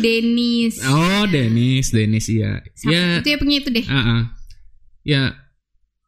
Denis. 0.00 0.80
Oh, 0.84 1.24
Denis, 1.28 1.92
Denis 1.92 2.26
iya. 2.32 2.64
Siapa? 2.72 2.92
Ya, 2.92 3.04
Itu 3.20 3.28
ya 3.28 3.38
punya 3.40 3.56
itu 3.60 3.68
deh. 3.72 3.86
ah, 3.88 4.00
ah. 4.00 4.22
ya 5.04 5.36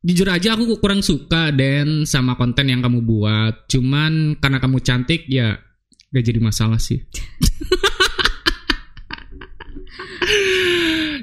jujur 0.00 0.28
aja 0.32 0.56
aku 0.56 0.80
kurang 0.80 1.04
suka 1.04 1.52
Dan 1.52 2.08
sama 2.08 2.36
konten 2.36 2.68
yang 2.72 2.80
kamu 2.80 3.04
buat. 3.04 3.68
Cuman 3.68 4.40
karena 4.40 4.58
kamu 4.60 4.80
cantik 4.80 5.28
ya 5.28 5.56
gak 6.10 6.24
jadi 6.24 6.40
masalah 6.40 6.80
sih. 6.80 7.00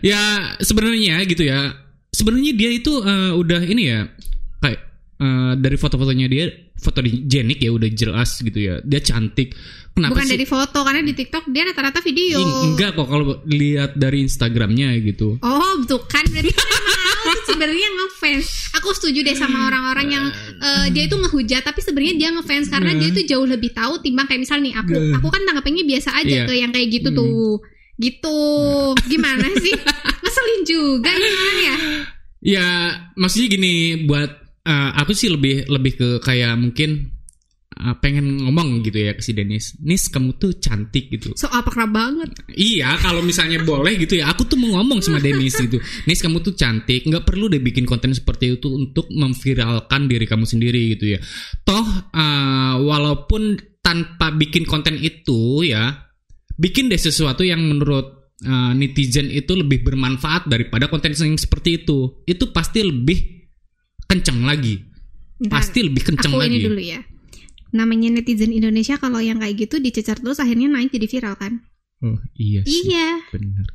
ya 0.10 0.56
sebenarnya 0.62 1.26
gitu 1.26 1.44
ya. 1.46 1.74
Sebenarnya 2.14 2.54
dia 2.58 2.70
itu 2.74 3.02
eh, 3.04 3.34
udah 3.34 3.62
ini 3.66 3.84
ya 3.94 4.08
kayak 4.62 4.80
eh, 5.22 5.54
dari 5.58 5.78
foto-fotonya 5.78 6.28
dia 6.30 6.50
fotogenik 6.78 7.58
ya 7.58 7.74
udah 7.74 7.90
jelas 7.94 8.38
gitu 8.42 8.58
ya. 8.62 8.80
Dia 8.86 9.02
cantik. 9.02 9.54
Kenapa 9.98 10.14
Bukan 10.14 10.30
sih? 10.30 10.34
dari 10.38 10.46
foto 10.46 10.86
karena 10.86 11.02
di 11.02 11.14
TikTok 11.18 11.50
dia 11.50 11.66
rata-rata 11.66 12.06
video. 12.06 12.38
Enggak 12.70 12.94
kok 12.94 13.10
kalau 13.10 13.42
lihat 13.50 13.98
dari 13.98 14.22
Instagramnya 14.22 14.94
gitu. 15.02 15.42
Oh, 15.42 15.74
betul 15.82 16.06
kan 16.06 16.22
berarti 16.30 16.54
sebenarnya 17.58 17.90
ngefans. 17.90 18.46
Aku 18.78 18.94
setuju 18.94 19.26
deh 19.26 19.34
sama 19.34 19.66
orang-orang 19.66 20.08
yang 20.14 20.26
eh, 20.62 20.86
dia 20.94 21.10
itu 21.10 21.18
ngehujat 21.18 21.66
tapi 21.66 21.82
sebenarnya 21.82 22.16
dia 22.16 22.30
ngefans 22.38 22.70
karena 22.70 22.94
dia 22.94 23.10
itu 23.10 23.26
jauh 23.26 23.50
lebih 23.50 23.74
tahu 23.74 23.98
timbang 24.06 24.30
kayak 24.30 24.46
misal 24.46 24.62
nih 24.62 24.78
aku. 24.78 24.94
Aku 25.18 25.28
kan 25.34 25.42
tanggapinnya 25.42 25.82
biasa 25.84 26.14
aja 26.14 26.30
Iya. 26.30 26.46
ke 26.46 26.54
yang 26.54 26.70
kayak 26.70 26.88
gitu 26.94 27.10
tuh. 27.10 27.58
Gitu. 27.98 28.38
Gimana 29.10 29.50
sih? 29.58 29.74
Ngeselin 30.22 30.62
juga 30.70 31.10
ya? 31.58 31.76
Ya, 32.38 32.68
maksudnya 33.18 33.50
gini 33.50 33.74
buat 34.06 34.30
eh, 34.64 34.90
aku 35.02 35.18
sih 35.18 35.34
lebih 35.34 35.66
lebih 35.66 35.94
ke 35.98 36.10
kayak 36.22 36.54
mungkin 36.54 37.17
uh, 37.78 37.96
pengen 38.02 38.42
ngomong 38.44 38.82
gitu 38.82 38.98
ya 39.06 39.14
ke 39.14 39.22
si 39.22 39.32
Dennis. 39.38 39.78
Nis 39.82 40.10
kamu 40.10 40.36
tuh 40.42 40.58
cantik 40.58 41.14
gitu. 41.14 41.38
So 41.38 41.48
akrab 41.48 41.94
banget. 41.94 42.34
Iya, 42.54 42.98
kalau 43.00 43.22
misalnya 43.22 43.62
boleh 43.62 43.96
gitu 44.02 44.18
ya, 44.18 44.34
aku 44.34 44.50
tuh 44.50 44.58
mau 44.58 44.82
ngomong 44.82 45.00
sama 45.06 45.22
Dennis 45.22 45.56
gitu. 45.58 45.78
Nis 46.10 46.20
kamu 46.20 46.42
tuh 46.42 46.58
cantik, 46.58 47.06
nggak 47.06 47.24
perlu 47.24 47.48
deh 47.48 47.62
bikin 47.62 47.86
konten 47.86 48.12
seperti 48.12 48.58
itu 48.58 48.74
untuk 48.74 49.08
memviralkan 49.14 50.10
diri 50.10 50.26
kamu 50.26 50.46
sendiri 50.50 50.98
gitu 50.98 51.16
ya. 51.16 51.20
Toh 51.62 51.86
uh, 52.12 52.76
walaupun 52.82 53.56
tanpa 53.86 54.34
bikin 54.36 54.68
konten 54.68 55.00
itu 55.00 55.64
ya, 55.64 55.96
bikin 56.58 56.90
deh 56.92 57.00
sesuatu 57.00 57.46
yang 57.46 57.64
menurut 57.64 58.36
uh, 58.44 58.74
netizen 58.76 59.32
itu 59.32 59.56
lebih 59.56 59.86
bermanfaat 59.86 60.50
daripada 60.52 60.92
konten 60.92 61.16
yang 61.16 61.40
seperti 61.40 61.86
itu. 61.86 62.22
Itu 62.28 62.52
pasti 62.52 62.84
lebih 62.84 63.38
kenceng 64.08 64.44
lagi. 64.44 64.76
Bentar, 65.38 65.62
Pasti 65.62 65.80
lebih 65.86 66.02
kenceng 66.02 66.34
Aku 66.34 66.42
lagi. 66.42 66.58
ini 66.58 66.66
dulu 66.66 66.82
ya. 66.82 67.00
Namanya 67.70 68.10
netizen 68.12 68.50
Indonesia 68.50 68.96
kalau 68.96 69.20
yang 69.20 69.38
kayak 69.38 69.56
gitu 69.60 69.78
dicecar 69.78 70.18
terus 70.18 70.38
akhirnya 70.38 70.68
naik 70.68 70.90
jadi 70.90 71.08
viral 71.08 71.36
kan? 71.36 71.60
Oh 72.00 72.20
iya 72.34 72.62
sih, 72.62 72.88
Iya. 72.88 73.26
benar. 73.30 73.68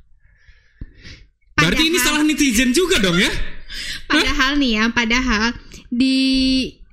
Berarti 1.52 1.82
ini 1.84 1.98
salah 1.98 2.22
netizen 2.22 2.70
juga 2.70 2.98
dong 2.98 3.16
ya? 3.16 3.30
Padahal 4.10 4.56
nih 4.56 4.76
ya, 4.76 4.84
padahal 4.90 5.56
di 5.88 6.16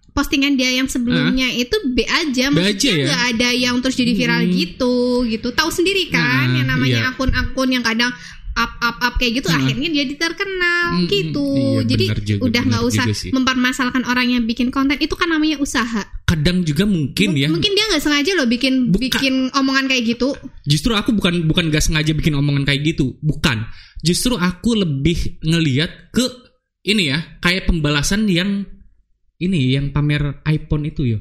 postingan 0.09 0.55
dia 0.55 0.71
yang 0.73 0.87
sebelumnya 0.87 1.47
itu 1.49 1.75
B 1.91 2.03
aja, 2.03 2.51
B 2.51 2.55
maksudnya 2.55 2.71
aja 2.75 2.91
ya? 2.91 3.15
ada 3.31 3.49
yang 3.51 3.79
terus 3.79 3.95
jadi 3.95 4.11
viral 4.13 4.41
Hmm. 4.43 4.51
gitu, 4.51 4.95
gitu. 5.27 5.47
Tahu 5.49 5.69
sendiri 5.69 6.07
kan, 6.07 6.49
Nah, 6.49 6.55
yang 6.59 6.67
namanya 6.67 7.01
iya. 7.03 7.11
akun-akun 7.11 7.69
yang 7.69 7.83
kadang 7.83 8.11
up 8.55 8.71
up 8.79 8.97
up 8.99 9.13
kayak 9.17 9.41
gitu, 9.41 9.47
Nah. 9.49 9.59
akhirnya 9.61 9.89
dia 9.89 10.03
terkenal 10.15 10.85
Hmm, 10.95 11.07
gitu. 11.07 11.47
iya, 11.53 11.79
jadi 11.85 12.05
juga, 12.25 12.41
udah 12.45 12.61
nggak 12.65 12.83
usah 12.85 13.05
mempermasalahkan 13.29 14.03
orang 14.05 14.27
yang 14.33 14.43
bikin 14.45 14.69
konten 14.69 14.97
itu 14.97 15.13
kan 15.13 15.29
namanya 15.29 15.57
usaha. 15.57 16.01
Kadang 16.25 16.61
juga 16.61 16.85
mungkin 16.85 17.33
M- 17.33 17.37
ya. 17.37 17.47
Mungkin 17.49 17.71
dia 17.73 17.85
nggak 17.89 18.03
sengaja 18.03 18.31
loh 18.37 18.45
bikin 18.45 18.89
Bukan. 18.89 19.01
bikin 19.01 19.33
omongan 19.51 19.85
kayak 19.89 20.03
gitu. 20.13 20.33
Justru 20.63 20.93
aku 20.93 21.11
bukan 21.11 21.45
bukan 21.45 21.69
gak 21.69 21.81
sengaja 21.81 22.13
bikin 22.13 22.37
omongan 22.37 22.63
kayak 22.63 22.85
gitu, 22.95 23.17
bukan. 23.19 23.65
Justru 23.99 24.37
aku 24.37 24.77
lebih 24.77 25.41
ngeliat 25.41 26.13
ke 26.13 26.25
ini 26.85 27.09
ya, 27.09 27.19
kayak 27.41 27.65
pembalasan 27.65 28.29
yang 28.29 28.63
ini 29.37 29.73
yang 29.73 29.89
pamer 29.89 30.43
iPhone 30.45 30.85
itu 30.85 31.15
ya. 31.15 31.19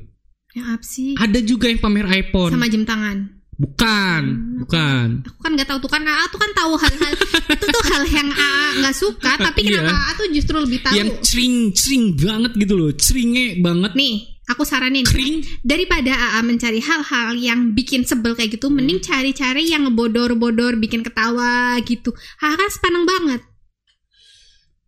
Ya 0.56 0.75
apa 0.75 0.85
sih? 0.85 1.14
Ada 1.14 1.38
juga 1.40 1.68
yang 1.70 1.78
pamer 1.78 2.06
iPhone. 2.08 2.50
Sama 2.50 2.66
jam 2.66 2.82
tangan. 2.82 3.38
Bukan, 3.59 4.23
bukan. 4.62 5.07
Aku 5.27 5.38
kan 5.43 5.50
nggak 5.59 5.67
tahu 5.67 5.79
tuh 5.83 5.91
kan 5.91 6.07
AA 6.07 6.25
tuh 6.31 6.38
kan 6.38 6.50
tahu 6.55 6.79
hal-hal 6.79 7.11
itu 7.59 7.67
tuh 7.67 7.85
hal 7.91 8.03
yang 8.07 8.31
AA 8.31 8.67
nggak 8.79 8.95
suka, 8.95 9.35
tapi 9.35 9.67
Iya. 9.67 9.83
kenapa 9.83 9.93
AA 9.99 10.11
tuh 10.15 10.27
justru 10.31 10.57
lebih 10.62 10.79
tahu? 10.79 10.95
Yang 10.95 11.09
cering 11.27 11.55
cering 11.75 12.05
banget 12.15 12.53
gitu 12.55 12.75
loh, 12.79 12.91
ceringe 12.95 13.59
banget. 13.59 13.99
Nih, 13.99 14.15
aku 14.47 14.62
saranin. 14.62 15.03
Kering. 15.03 15.43
daripada 15.67 16.15
AA 16.15 16.41
mencari 16.47 16.79
hal-hal 16.79 17.35
yang 17.35 17.75
bikin 17.75 18.07
sebel 18.07 18.38
kayak 18.38 18.62
gitu, 18.62 18.71
mending 18.71 19.03
cari-cari 19.03 19.67
yang 19.67 19.91
ngebodor-bodor, 19.91 20.79
bikin 20.79 21.03
ketawa 21.03 21.83
gitu. 21.83 22.15
AA 22.38 22.55
kan 22.55 22.71
sepaneng 22.71 23.11
banget. 23.11 23.43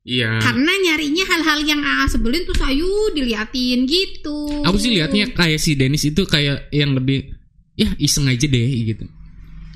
Iya. 0.00 0.38
Karena 0.40 0.72
nyarinya 0.80 1.24
hal-hal 1.26 1.58
yang 1.66 1.82
AA 1.82 2.06
sebelin 2.06 2.46
terus 2.46 2.62
ayo 2.64 2.88
diliatin 3.12 3.84
gitu. 3.84 4.62
Aku 4.62 4.78
sih 4.78 4.94
liatnya 4.94 5.34
kayak 5.34 5.58
si 5.58 5.74
Dennis 5.74 6.06
itu 6.06 6.22
kayak 6.24 6.70
yang 6.70 6.94
lebih 6.96 7.39
ya 7.80 7.88
iseng 7.96 8.28
aja 8.28 8.44
deh 8.44 8.68
gitu. 8.84 9.04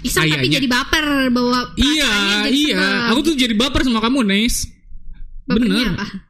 Iseng 0.05 0.29
tapi 0.29 0.37
kayaknya. 0.37 0.61
jadi 0.61 0.69
baper 0.69 1.07
bahwa 1.33 1.59
Iya, 1.81 2.13
iya. 2.53 2.83
Aku 3.09 3.25
tuh 3.25 3.33
jadi 3.33 3.57
baper 3.57 3.89
sama 3.89 4.05
kamu, 4.05 4.21
Nes. 4.29 4.69
Bener. 5.49 5.97
apa? 5.97 6.29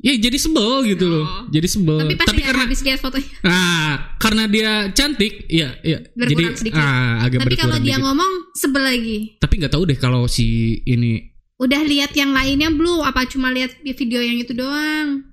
Ya 0.00 0.12
jadi 0.20 0.36
sebel 0.36 0.84
gitu 0.84 1.08
loh. 1.08 1.24
Oh. 1.24 1.44
Jadi 1.48 1.64
sebel. 1.64 1.96
Tapi 1.96 2.16
pas 2.16 2.28
dia 2.28 2.44
karena 2.44 2.64
habis 2.68 2.80
lihat 2.84 3.00
fotonya. 3.00 3.28
ah, 3.44 3.92
karena 4.20 4.44
dia 4.48 4.70
cantik, 4.92 5.48
ya 5.48 5.80
ya 5.80 6.04
Berkurang 6.12 6.52
jadi 6.52 6.60
sedikit. 6.60 6.76
ah, 6.80 7.24
agak 7.24 7.38
Tapi 7.40 7.56
kalau 7.56 7.76
dia 7.80 7.96
dikit. 7.96 8.04
ngomong 8.04 8.32
sebel 8.52 8.82
lagi. 8.84 9.18
Tapi 9.40 9.54
nggak 9.64 9.72
tahu 9.72 9.84
deh 9.88 9.96
kalau 9.96 10.28
si 10.28 10.76
ini 10.84 11.32
Udah 11.56 11.80
lihat 11.80 12.12
yang 12.12 12.36
lainnya 12.36 12.68
belum? 12.68 13.00
Apa 13.00 13.24
cuma 13.24 13.48
lihat 13.48 13.80
video 13.80 14.20
yang 14.20 14.36
itu 14.36 14.52
doang? 14.52 15.24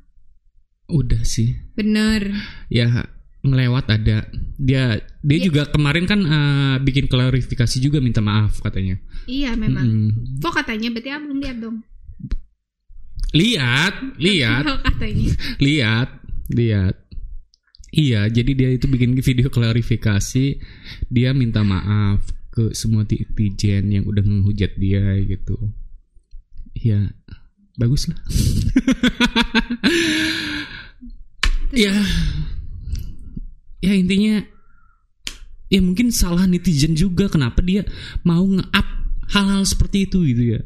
udah 0.87 1.23
sih. 1.23 1.55
Bener. 1.75 2.35
Ya 2.67 3.07
ngelewat 3.41 3.85
ada. 3.89 4.25
Dia 4.61 5.01
dia 5.21 5.37
Iya. 5.41 5.45
juga 5.49 5.61
kemarin 5.69 6.05
kan 6.05 6.19
ah, 6.25 6.75
bikin 6.77 7.05
klarifikasi 7.09 7.77
juga 7.81 7.97
minta 8.01 8.21
maaf 8.21 8.61
katanya. 8.61 8.97
Iya 9.25 9.57
memang. 9.57 9.85
Mm-mm. 9.85 10.39
Kok 10.41 10.53
katanya 10.61 10.93
berarti 10.93 11.09
belum 11.17 11.39
lihat 11.41 11.57
dong? 11.61 11.77
Lihat, 13.31 13.93
lihat. 14.25 14.63
Katanya. 14.83 15.27
lihat 15.65 16.09
lihat 16.51 16.95
iya 17.91 18.27
jadi 18.27 18.51
dia 18.55 18.69
itu 18.75 18.87
bikin 18.87 19.15
video 19.15 19.47
klarifikasi 19.47 20.59
dia 21.07 21.29
minta 21.31 21.63
maaf 21.63 22.19
ke 22.51 22.75
semua 22.75 23.07
netizen 23.07 23.87
yang 23.87 24.03
udah 24.03 24.23
menghujat 24.23 24.75
dia 24.75 25.15
gitu 25.23 25.71
ya 26.75 27.07
bagus 27.79 28.11
lah 28.11 28.19
ya 31.71 31.95
ya 33.81 33.91
intinya 33.91 34.45
ya 35.67 35.79
mungkin 35.79 36.09
salah 36.09 36.45
netizen 36.45 36.93
juga 36.93 37.25
kenapa 37.25 37.59
dia 37.59 37.81
mau 38.21 38.43
nge-up 38.43 38.87
hal-hal 39.29 39.63
seperti 39.63 40.05
itu 40.05 40.21
gitu 40.25 40.43
ya 40.49 40.61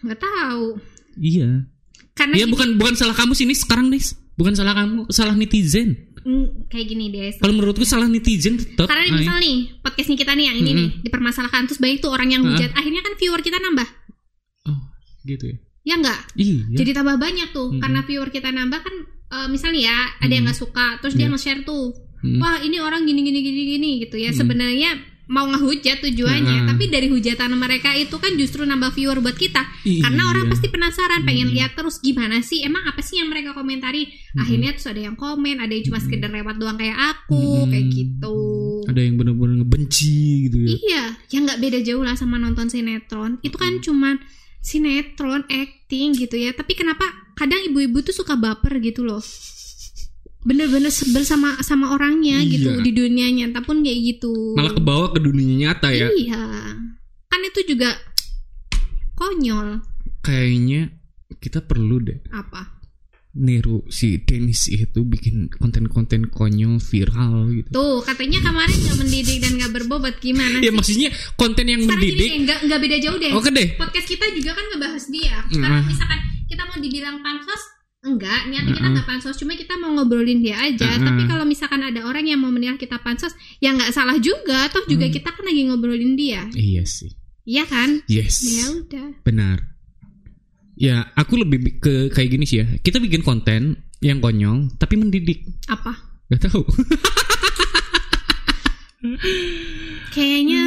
Nggak 0.00 0.16
tahu. 0.18 0.80
iya 1.14 1.68
Karena 2.12 2.34
ya 2.34 2.44
gini- 2.44 2.52
bukan 2.52 2.68
bukan 2.76 2.94
salah 2.94 3.12
kamu 3.12 3.32
sini 3.34 3.52
sekarang 3.52 3.88
nih 3.88 4.00
bukan 4.34 4.54
salah 4.54 4.72
kamu 4.74 5.08
salah 5.08 5.34
netizen 5.34 6.08
Mm, 6.20 6.68
kayak 6.68 6.84
gini 6.86 7.08
deh. 7.08 7.32
kalau 7.34 7.54
menurutku 7.54 7.80
salah 7.82 8.04
netizen 8.04 8.60
tetap 8.60 8.84
Karena 8.86 9.08
nih, 9.08 9.14
misal 9.18 9.36
nih 9.38 9.56
podcastnya 9.80 10.16
kita 10.18 10.32
nih 10.34 10.44
yang 10.44 10.56
ini 10.58 10.68
Mm-mm. 10.68 10.76
nih 10.76 10.88
dipermasalahkan 11.02 11.64
terus 11.64 11.80
banyak 11.80 11.96
tuh 11.98 12.12
orang 12.12 12.28
yang 12.28 12.42
hujat. 12.44 12.68
Akhirnya 12.70 13.00
kan 13.00 13.16
viewer 13.16 13.40
kita 13.40 13.56
nambah. 13.56 13.88
oh 14.66 14.80
gitu 15.24 15.48
ya 15.48 15.56
Ya 15.80 15.94
enggak? 15.96 16.20
iya 16.34 16.60
Jadi 16.76 16.90
tambah 16.92 17.16
banyak 17.16 17.48
tuh 17.50 17.72
Mm-mm. 17.72 17.80
karena 17.80 18.00
viewer 18.04 18.28
kita 18.28 18.48
nambah 18.48 18.78
kan 18.78 18.94
eh, 19.30 19.46
misalnya 19.46 19.80
ya 19.86 19.98
ada 20.18 20.28
yang 20.28 20.42
Mm. 20.42 20.48
nggak 20.48 20.58
suka 20.58 20.86
terus 20.98 21.14
dia 21.14 21.26
Iya. 21.26 21.32
nge-share 21.32 21.62
tuh. 21.62 21.94
Mm. 22.20 22.36
Wah, 22.36 22.58
ini 22.60 22.76
orang 22.76 23.02
gini 23.02 23.22
gini 23.22 23.40
gini 23.40 23.62
gini 23.70 23.90
gitu 24.00 24.16
ya. 24.16 24.30
Mm. 24.30 24.36
Sebenarnya 24.36 24.90
mau 25.26 25.46
ngehujat 25.46 26.02
tujuannya, 26.02 26.56
Mm. 26.62 26.68
tapi 26.68 26.84
dari 26.86 27.06
hujatan 27.06 27.54
mereka 27.54 27.94
itu 27.94 28.18
kan 28.18 28.34
justru 28.34 28.66
nambah 28.66 28.90
viewer 28.90 29.22
buat 29.22 29.34
kita. 29.34 29.62
Iya. 29.86 30.02
Karena 30.04 30.26
orang 30.26 30.50
pasti 30.50 30.66
penasaran, 30.66 31.22
pengen 31.22 31.48
Mm. 31.48 31.54
lihat 31.54 31.72
terus 31.72 31.96
gimana 31.98 32.42
sih, 32.42 32.60
emang 32.60 32.82
apa 32.82 32.98
sih 32.98 33.16
yang 33.16 33.30
mereka 33.30 33.54
komentari. 33.54 34.10
Akhirnya 34.34 34.74
terus 34.74 34.90
ada 34.90 34.98
yang 35.00 35.14
komen, 35.14 35.56
ada 35.56 35.70
yang 35.70 35.86
cuma 35.86 35.98
sekedar 35.98 36.28
lewat 36.28 36.58
doang 36.58 36.74
kayak 36.74 36.98
aku, 36.98 37.64
Mm. 37.64 37.70
kayak 37.70 37.86
gitu. 37.88 38.38
ada 38.80 38.96
yang 38.98 39.14
bener-bener 39.14 39.62
ngebenci 39.62 40.50
gitu 40.50 40.56
ya 40.56 40.68
Iya, 40.72 41.02
yang 41.30 41.42
nggak 41.46 41.60
beda 41.62 41.78
jauh 41.80 42.02
lah 42.02 42.16
sama 42.16 42.36
nonton 42.36 42.66
sinetron. 42.66 43.38
Itu 43.40 43.54
kan 43.54 43.78
cuman 43.78 44.18
sinetron, 44.60 45.46
acting 45.46 46.12
gitu 46.12 46.34
ya. 46.34 46.50
Tapi 46.52 46.74
kenapa 46.74 47.06
kadang 47.40 47.64
ibu-ibu 47.64 47.98
tuh 48.00 48.12
suka 48.12 48.36
baper 48.36 48.76
gitu 48.78 49.00
loh. 49.00 49.24
Bener-bener 50.40 50.88
sebel 50.88 51.20
sama 51.22 51.56
sama 51.60 51.90
orangnya 51.90 52.36
Iya. 52.38 52.48
gitu 52.50 52.70
di 52.78 52.92
dunia 52.92 53.28
nyata 53.30 53.60
pun 53.60 53.80
kayak 53.80 53.96
gitu. 54.10 54.52
malah 54.52 54.72
kebawa 54.72 55.06
ke 55.08 55.18
dunia 55.18 55.48
nyata 55.66 55.88
ya 55.88 56.08
Iya. 56.10 56.40
Kan 57.26 57.40
itu 57.42 57.60
juga 57.66 57.92
konyol. 59.14 59.80
kayaknya 60.20 60.92
kita 61.36 61.60
perlu 61.60 61.96
deh 61.98 62.20
Apa? 62.30 62.76
niru 63.32 63.86
si 63.86 64.18
Dennis 64.18 64.66
itu 64.66 65.00
bikin 65.00 65.48
konten-konten 65.54 66.26
konyol 66.26 66.76
viral 66.76 67.54
gitu 67.54 67.70
Tuh, 67.70 68.02
katanya 68.02 68.42
kemarin 68.42 68.74
nggak 68.74 68.96
mendidik 68.98 69.38
dan 69.38 69.52
nggak 69.54 69.72
berbobot 69.72 70.16
gimana 70.18 70.58
ya 70.58 70.66
sih? 70.66 70.74
maksudnya 70.74 71.08
konten 71.36 71.64
yang 71.64 71.80
Sekarang 71.80 71.94
gini 71.96 72.10
mendidik 72.10 72.26
deh, 72.26 72.38
nggak 72.42 72.58
nggak 72.66 72.80
beda 72.80 72.96
jauh 72.98 73.18
deh. 73.18 73.32
oke 73.32 73.48
deh 73.50 73.68
podcast 73.76 74.08
kita 74.08 74.24
juga 74.34 74.50
kan 74.52 74.64
ngebahas 74.66 75.04
dia. 75.06 75.36
Mm. 75.46 75.82
misalkan 75.86 76.20
kita 76.50 76.62
mau 76.64 76.76
dibilang 76.76 77.20
pansos, 77.20 77.60
enggak, 78.02 78.46
niatnya 78.46 78.72
kita 78.74 78.86
nggak 78.90 79.06
pansos, 79.06 79.34
cuma 79.34 79.52
kita 79.52 79.76
mau 79.76 79.92
ngobrolin 79.92 80.40
dia 80.40 80.58
aja. 80.58 80.90
Mm-mm. 80.90 81.06
Tapi 81.06 81.22
kalau 81.24 81.44
misalkan 81.44 81.80
ada 81.80 82.02
orang 82.02 82.24
yang 82.24 82.36
mau 82.36 82.48
menilai 82.48 82.74
kita 82.74 82.98
pansos, 82.98 83.30
ya 83.56 83.70
nggak 83.70 83.90
salah 83.90 84.16
juga. 84.18 84.66
Toh 84.68 84.82
juga 84.84 85.04
Mm. 85.04 85.12
kita 85.12 85.28
kan 85.30 85.42
lagi 85.42 85.60
ngobrolin 85.64 86.12
dia, 86.14 86.44
iya 86.52 86.82
sih 86.82 87.08
iya 87.42 87.64
kan? 87.64 88.02
yes 88.06 88.42
Ya 88.42 88.66
udah. 88.68 89.06
Benar. 89.22 89.56
Ya, 90.74 91.08
aku 91.12 91.36
lebih 91.36 91.58
bi- 91.58 91.76
ke 91.76 92.08
kayak 92.08 92.28
gini 92.30 92.44
sih 92.44 92.56
ya. 92.56 92.64
Kita 92.76 92.96
bikin 92.98 93.20
konten 93.20 93.84
yang 94.00 94.18
konyol 94.18 94.68
tapi 94.74 94.96
mendidik. 94.96 95.44
Apa? 95.66 95.92
Gak 96.28 96.46
tahu. 96.46 96.62
Kayaknya 100.10 100.62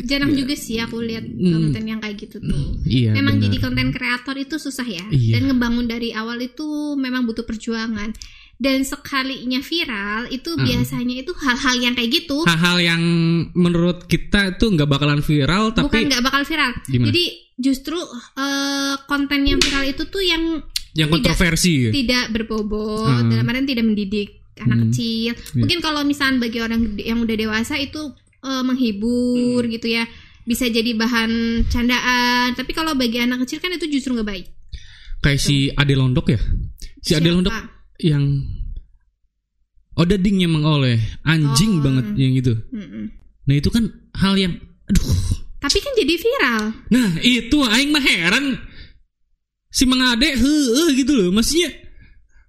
jarang 0.00 0.30
Iya. 0.30 0.38
juga 0.38 0.54
sih 0.54 0.76
aku 0.76 0.96
lihat 1.00 1.24
Mm. 1.24 1.52
konten 1.52 1.84
yang 1.84 1.98
kayak 1.98 2.16
gitu 2.18 2.36
tuh. 2.38 2.78
iya. 2.84 3.10
memang 3.12 3.36
benar. 3.36 3.44
jadi 3.44 3.56
konten 3.60 3.86
kreator 3.90 4.36
itu 4.36 4.56
susah 4.56 4.84
ya 4.84 5.04
Iya. 5.08 5.32
dan 5.34 5.50
ngebangun 5.50 5.86
dari 5.86 6.10
awal 6.12 6.38
itu 6.38 6.64
memang 6.94 7.24
butuh 7.24 7.42
perjuangan 7.42 8.14
dan 8.56 8.78
sekalinya 8.82 9.60
viral 9.60 10.30
itu 10.30 10.48
Hmm. 10.50 10.62
biasanya 10.62 11.14
itu 11.18 11.32
hal-hal 11.36 11.76
yang 11.78 11.92
kayak 11.92 12.10
gitu 12.14 12.40
hal-hal 12.42 12.78
yang 12.78 13.02
menurut 13.52 14.06
kita 14.06 14.54
tuh 14.54 14.70
nggak 14.70 14.86
bakalan 14.86 15.20
viral 15.20 15.70
bukan 15.70 15.82
tapi 15.82 16.06
nggak 16.06 16.22
bakal 16.22 16.42
viral 16.42 16.72
Gimana? 16.84 17.06
jadi 17.06 17.24
justru 17.58 17.98
eh, 18.34 18.94
konten 19.04 19.40
yang 19.42 19.58
viral 19.58 19.84
itu 19.84 20.02
tuh 20.06 20.22
yang 20.22 20.62
yang 20.94 21.10
tidak- 21.10 21.36
kontroversi. 21.36 21.92
tidak 21.92 22.30
berbobot 22.30 23.20
Hmm. 23.20 23.28
dalam 23.28 23.44
artian 23.44 23.66
tidak 23.66 23.84
mendidik 23.84 24.28
anak 24.56 24.78
Hmm. 24.78 24.84
kecil. 24.88 25.32
Mungkin 25.54 25.78
kalau 25.80 26.00
misalnya 26.02 26.40
bagi 26.40 26.58
orang 26.58 26.96
yang 26.96 27.20
udah 27.20 27.36
dewasa 27.36 27.76
itu 27.76 28.00
eh, 28.46 28.62
menghibur 28.62 29.66
Hmm. 29.66 29.72
gitu 29.74 29.90
ya, 29.90 30.06
bisa 30.42 30.64
jadi 30.66 30.94
bahan 30.94 31.30
candaan. 31.66 32.54
Tapi 32.54 32.70
kalau 32.70 32.94
bagi 32.94 33.18
anak 33.18 33.42
kecil 33.42 33.58
kan 33.58 33.74
itu 33.74 33.90
justru 33.90 34.14
nggak 34.14 34.28
baik. 34.28 34.46
Kayak 35.18 35.40
si 35.42 35.68
Ade 35.70 35.92
Londok 35.92 36.30
ya. 36.30 36.38
Si 37.02 37.12
Ade? 37.12 37.28
Londok 37.28 37.54
yang 37.98 38.22
Odading 39.96 40.44
yang 40.44 40.52
mengoleh 40.52 41.00
anjing 41.24 41.80
Oh. 41.80 41.82
banget 41.82 42.06
yang 42.20 42.36
gitu. 42.36 42.52
Mm-mm. 42.68 43.08
Nah 43.48 43.54
itu 43.56 43.72
kan 43.72 43.88
hal 44.12 44.36
yang 44.36 44.52
aduh. 44.84 45.08
Tapi 45.56 45.78
kan 45.80 45.92
jadi 45.96 46.14
viral. 46.20 46.62
Nah 46.92 47.08
itu 47.24 47.58
aing 47.64 47.90
mah 47.90 48.04
heran 48.04 48.60
si 49.72 49.88
Mengade 49.88 50.36
heeh 50.36 50.88
gitu 50.94 51.16
loh. 51.16 51.32
Maksudnya 51.32 51.72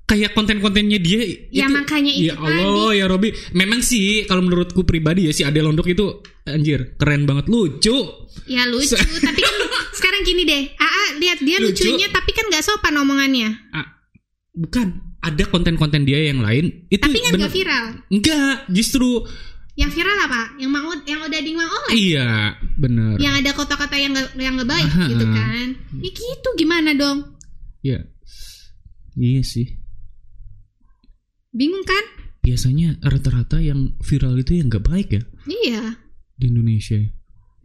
kayak 0.07 0.31
konten-kontennya 0.31 1.03
dia 1.03 1.19
Ya, 1.51 1.67
makanya 1.67 2.11
itu 2.15 2.31
Ya 2.31 2.39
Allah 2.39 2.95
ya 2.95 3.05
Robi. 3.11 3.35
Memang 3.51 3.83
sih 3.83 4.23
kalau 4.23 4.39
menurutku 4.39 4.87
pribadi 4.87 5.27
ya 5.27 5.35
si 5.35 5.43
Ade 5.43 5.59
Londok 5.59 5.91
itu 5.91 6.23
anjir 6.47 6.95
keren 6.95 7.27
banget 7.27 7.51
lucu. 7.51 8.07
Ya 8.47 8.63
lucu. 8.63 8.95
tapi 9.27 9.39
kan 9.43 9.55
sekarang 9.91 10.23
gini 10.23 10.47
deh. 10.47 10.63
Aa 10.79 11.19
lihat 11.19 11.39
dia 11.43 11.57
Lucu. 11.59 11.83
lucunya, 11.83 12.07
tapi 12.07 12.31
kan 12.31 12.47
nggak 12.47 12.63
sopan 12.63 12.95
omongannya. 12.95 13.49
Ah, 13.75 13.87
bukan 14.55 14.95
ada 15.19 15.43
konten-konten 15.51 16.07
dia 16.07 16.23
yang 16.31 16.39
lain 16.39 16.87
itu 16.87 17.03
Tapi 17.03 17.19
kan 17.19 17.31
nggak 17.35 17.51
viral. 17.53 17.85
Enggak, 18.07 18.55
justru 18.71 19.27
Yang 19.77 19.91
viral 20.01 20.17
apa? 20.25 20.57
Yang 20.57 20.71
mau 20.73 20.89
yang 21.05 21.21
udah 21.21 21.41
di 21.43 21.51
Mang 21.53 21.69
Oleh. 21.69 21.93
iya 21.93 22.29
bener. 22.79 23.21
Yang 23.21 23.33
ada 23.45 23.51
kata-kata 23.53 23.95
yang 23.99 24.09
nggak 24.09 24.33
yang 24.33 24.53
nggak 24.57 24.71
baik 24.71 24.89
Aha. 24.89 25.05
gitu 25.05 25.25
kan. 25.29 25.67
Ya 26.01 26.09
gitu 26.15 26.49
gimana 26.57 26.89
dong? 26.97 27.37
Iya. 27.85 28.09
Iya 29.13 29.41
sih. 29.45 29.67
Bingung 31.57 31.81
kan? 31.83 32.05
Biasanya 32.39 33.01
rata-rata 33.01 33.57
yang 33.57 33.97
viral 33.99 34.37
itu 34.37 34.55
yang 34.55 34.69
nggak 34.69 34.85
baik 34.85 35.07
ya 35.11 35.21
Iya. 35.49 35.83
di 36.33 36.45
Indonesia. 36.47 37.01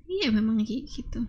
Iya 0.09 0.33
memang 0.33 0.59
kayak 0.61 0.89
gitu. 0.89 1.21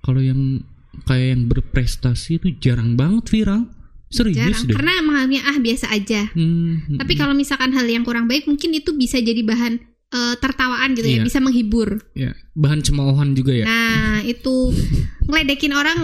Kalau 0.00 0.22
yang 0.22 0.62
kayak 1.04 1.34
yang 1.34 1.42
berprestasi 1.46 2.38
itu 2.38 2.54
jarang 2.58 2.94
banget 2.94 3.26
viral. 3.28 3.66
Serius 4.08 4.40
Jarang. 4.40 4.64
deh. 4.64 4.72
Karena 4.72 4.92
emangnya 4.96 5.40
ah 5.44 5.58
biasa 5.58 5.92
aja. 5.92 6.32
Hmm, 6.32 6.80
hmm, 6.80 6.96
Tapi 6.96 7.12
kalau 7.12 7.36
misalkan 7.36 7.76
hal 7.76 7.84
yang 7.84 8.00
kurang 8.02 8.24
baik 8.24 8.48
mungkin 8.48 8.72
itu 8.72 8.96
bisa 8.96 9.20
jadi 9.20 9.44
bahan 9.44 9.76
eh, 10.08 10.34
tertawaan 10.40 10.96
gitu 10.96 11.04
ya, 11.04 11.20
Iya. 11.20 11.26
bisa 11.28 11.38
menghibur. 11.38 12.00
ya 12.16 12.32
bahan 12.56 12.80
cemoohan 12.80 13.36
juga 13.36 13.52
ya. 13.52 13.68
Nah, 13.68 14.24
itu 14.24 14.72
ngeledekin 15.28 15.76
orang 15.76 16.00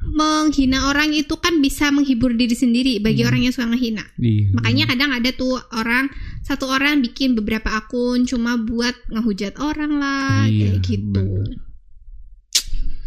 menghina 0.00 0.88
orang 0.88 1.12
itu 1.12 1.36
kan 1.36 1.60
bisa 1.60 1.92
menghibur 1.92 2.32
diri 2.32 2.56
sendiri 2.56 2.98
bagi 2.98 3.20
orang 3.22 3.44
yang 3.44 3.52
suka 3.52 3.68
ngehina. 3.68 4.00
Iya. 4.16 4.48
Makanya 4.56 4.84
kadang 4.88 5.10
ada 5.12 5.30
tuh 5.30 5.60
orang 5.72 6.08
satu 6.40 6.64
orang 6.66 7.04
bikin 7.04 7.36
beberapa 7.36 7.68
akun 7.68 8.24
cuma 8.24 8.56
buat 8.56 8.96
ngehujat 9.12 9.60
orang 9.60 10.00
lah 10.00 10.48
Iya, 10.48 10.72
kayak 10.72 10.80
gitu. 10.82 11.12
bener. 11.12 11.46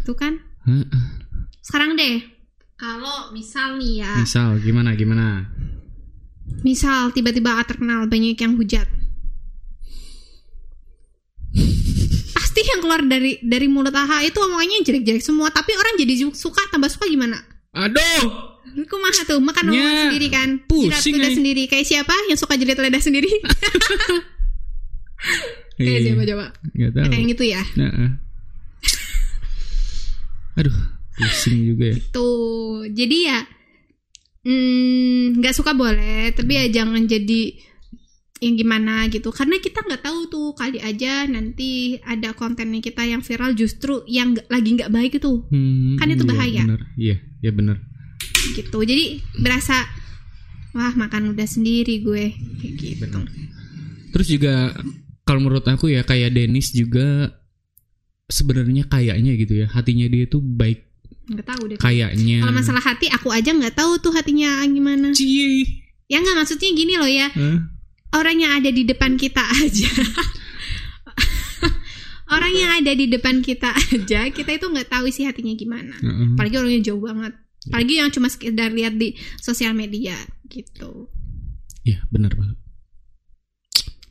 Tuh 0.06 0.16
kan? 0.16 0.38
Heeh. 0.70 0.86
Sekarang 1.60 1.98
deh 1.98 2.22
kalau 2.74 3.32
misal 3.32 3.74
nih 3.76 4.04
ya, 4.04 4.12
Misal 4.20 4.58
gimana 4.60 4.94
gimana? 4.94 5.50
misal 6.60 7.10
tiba-tiba 7.10 7.56
terkenal 7.64 8.06
banyak 8.06 8.36
yang 8.36 8.54
hujat. 8.54 8.86
Pasti 12.54 12.70
yang 12.70 12.86
keluar 12.86 13.02
dari 13.02 13.42
dari 13.42 13.66
mulut 13.66 13.90
AHA 13.90 14.30
itu 14.30 14.38
omongannya 14.38 14.86
jelek-jelek 14.86 15.26
semua, 15.26 15.50
tapi 15.50 15.74
orang 15.74 15.98
jadi 15.98 16.30
suka 16.30 16.62
tambah 16.70 16.86
suka 16.86 17.10
gimana? 17.10 17.34
Aduh. 17.74 18.54
Aku 18.78 18.94
mah 19.02 19.10
tuh 19.10 19.42
makan 19.42 19.74
omongan 19.74 19.90
Ya, 19.90 20.06
sendiri 20.06 20.30
kan, 20.30 20.62
pusing, 20.70 21.18
lidah 21.18 21.34
sendiri. 21.34 21.66
Kayak 21.66 21.82
siapa 21.90 22.14
yang 22.30 22.38
suka 22.38 22.54
jilat 22.54 22.78
lidah 22.78 23.02
sendiri? 23.02 23.26
Kayak 25.82 26.00
siapa 26.06 26.22
coba? 26.30 26.46
Kayak 27.10 27.24
gitu 27.34 27.42
ya. 27.42 27.62
Heeh. 27.74 28.10
Aduh, 30.54 30.78
pusing 31.18 31.74
juga 31.74 31.90
ya. 31.90 31.98
Tuh, 32.14 32.86
jadi 32.86 33.16
ya 33.34 33.38
mm, 34.46 35.42
nggak 35.42 35.58
suka 35.58 35.74
boleh, 35.74 36.30
tapi 36.38 36.54
ya 36.54 36.70
jangan 36.70 37.02
jadi 37.02 37.58
yang 38.44 38.54
gimana 38.54 39.06
gitu. 39.06 39.28
Karena 39.28 39.56
kita 39.56 39.80
nggak 39.80 40.00
tahu 40.00 40.20
tuh 40.26 40.46
kali 40.52 40.78
aja 40.78 41.24
nanti 41.24 41.96
ada 41.98 42.32
kontennya 42.32 42.78
kita 42.78 43.02
yang 43.02 43.18
viral 43.18 43.52
justru 43.52 44.04
yang 44.04 44.32
nggak- 44.32 44.46
lagi 44.46 44.68
nggak 44.70 44.90
baik 44.90 45.12
itu 45.16 45.32
Hmm, 45.46 45.96
Kan 45.96 46.08
itu 46.08 46.20
iya, 46.20 46.30
bahaya. 46.30 46.62
Bener. 46.62 46.80
Iya, 46.94 47.16
iya 47.40 47.50
bener. 47.50 47.76
gitu. 48.52 48.78
Jadi 48.78 49.04
berasa 49.36 49.88
wah 50.70 50.92
makan 50.92 51.32
udah 51.32 51.44
sendiri 51.44 51.98
gue 51.98 52.24
kayak 52.60 52.74
gitu. 52.74 53.00
Bener. 53.02 53.24
Terus 54.10 54.26
juga 54.28 54.54
kalau 55.22 55.40
menurut 55.40 55.64
aku 55.64 55.88
ya 55.88 56.02
kayak 56.02 56.30
Dennis 56.30 56.70
juga 56.70 57.32
sebenarnya 58.26 58.84
kayaknya 58.84 59.32
gitu 59.34 59.54
ya 59.54 59.66
hatinya 59.68 60.06
dia 60.06 60.24
tuh 60.24 60.40
baik 60.40 60.84
Nggak 61.24 61.46
tahu 61.46 61.62
deh. 61.66 61.76
kayaknya. 61.80 62.36
Kalau 62.38 62.52
masalah 62.52 62.84
hati 62.84 63.08
aku 63.08 63.28
aja 63.28 63.48
nggak 63.50 63.72
tahu 63.74 63.96
tuh 63.98 64.12
hatinya 64.12 64.60
gimana. 64.62 65.08
Cie. 65.10 65.64
Ya 66.04 66.20
nggak 66.20 66.36
maksudnya 66.36 66.68
gini 66.70 66.94
loh 66.94 67.08
ya. 67.08 67.32
Hah? 67.32 67.58
Orang 68.14 68.36
yang 68.38 68.52
ada 68.62 68.70
di 68.70 68.86
depan 68.86 69.18
kita 69.18 69.42
aja. 69.42 69.90
Orang 72.24 72.56
yang 72.56 72.80
ada 72.80 72.96
di 72.96 73.04
depan 73.04 73.44
kita 73.44 73.76
aja 73.92 74.32
kita 74.32 74.56
itu 74.56 74.66
nggak 74.66 74.88
tahu 74.88 75.12
isi 75.12 75.28
hatinya 75.28 75.52
gimana. 75.54 75.94
Apalagi 76.34 76.56
orangnya 76.56 76.90
jauh 76.90 77.02
banget. 77.04 77.36
Apalagi 77.68 77.94
yang 78.00 78.08
cuma 78.10 78.32
sekedar 78.32 78.72
lihat 78.72 78.96
di 78.96 79.12
sosial 79.38 79.76
media 79.76 80.16
gitu. 80.48 81.12
Iya, 81.84 82.00
bener 82.08 82.32
banget. 82.32 82.58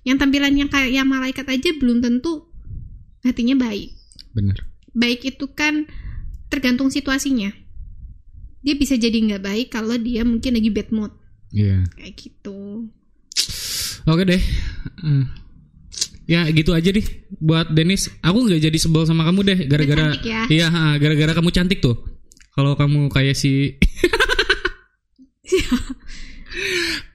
yang 0.04 0.20
tampilannya 0.20 0.68
kayak 0.68 0.92
yang 0.92 1.08
malaikat 1.08 1.48
aja 1.48 1.72
belum 1.80 2.04
tentu 2.04 2.52
hatinya 3.24 3.56
baik. 3.56 3.96
Bener. 4.36 4.68
baik 4.94 5.24
itu 5.26 5.48
kan 5.56 5.88
tergantung 6.52 6.92
situasinya. 6.94 7.50
Dia 8.62 8.76
bisa 8.78 8.94
jadi 9.00 9.16
nggak 9.16 9.44
baik 9.44 9.68
kalau 9.74 9.96
dia 9.98 10.22
mungkin 10.28 10.60
lagi 10.60 10.70
bad 10.70 10.90
mood. 10.92 11.12
Iya. 11.54 11.86
kayak 11.98 12.14
gitu 12.18 12.90
Oke 14.04 14.24
deh. 14.24 14.42
Eh, 15.04 15.24
ya 16.26 16.48
gitu 16.50 16.72
aja 16.72 16.90
deh 16.90 17.06
buat 17.38 17.72
Dennis. 17.72 18.12
Aku 18.20 18.44
nggak 18.44 18.60
jadi 18.62 18.78
sebel 18.78 19.04
sama 19.04 19.24
kamu 19.24 19.40
deh 19.44 19.60
gara-gara 19.66 20.16
ya. 20.22 20.44
Iya, 20.48 20.68
gara-gara 20.98 21.32
kamu 21.34 21.50
cantik 21.52 21.80
tuh. 21.80 21.96
Kalau 22.54 22.76
kamu 22.76 23.08
kayak 23.10 23.34
si 23.34 23.80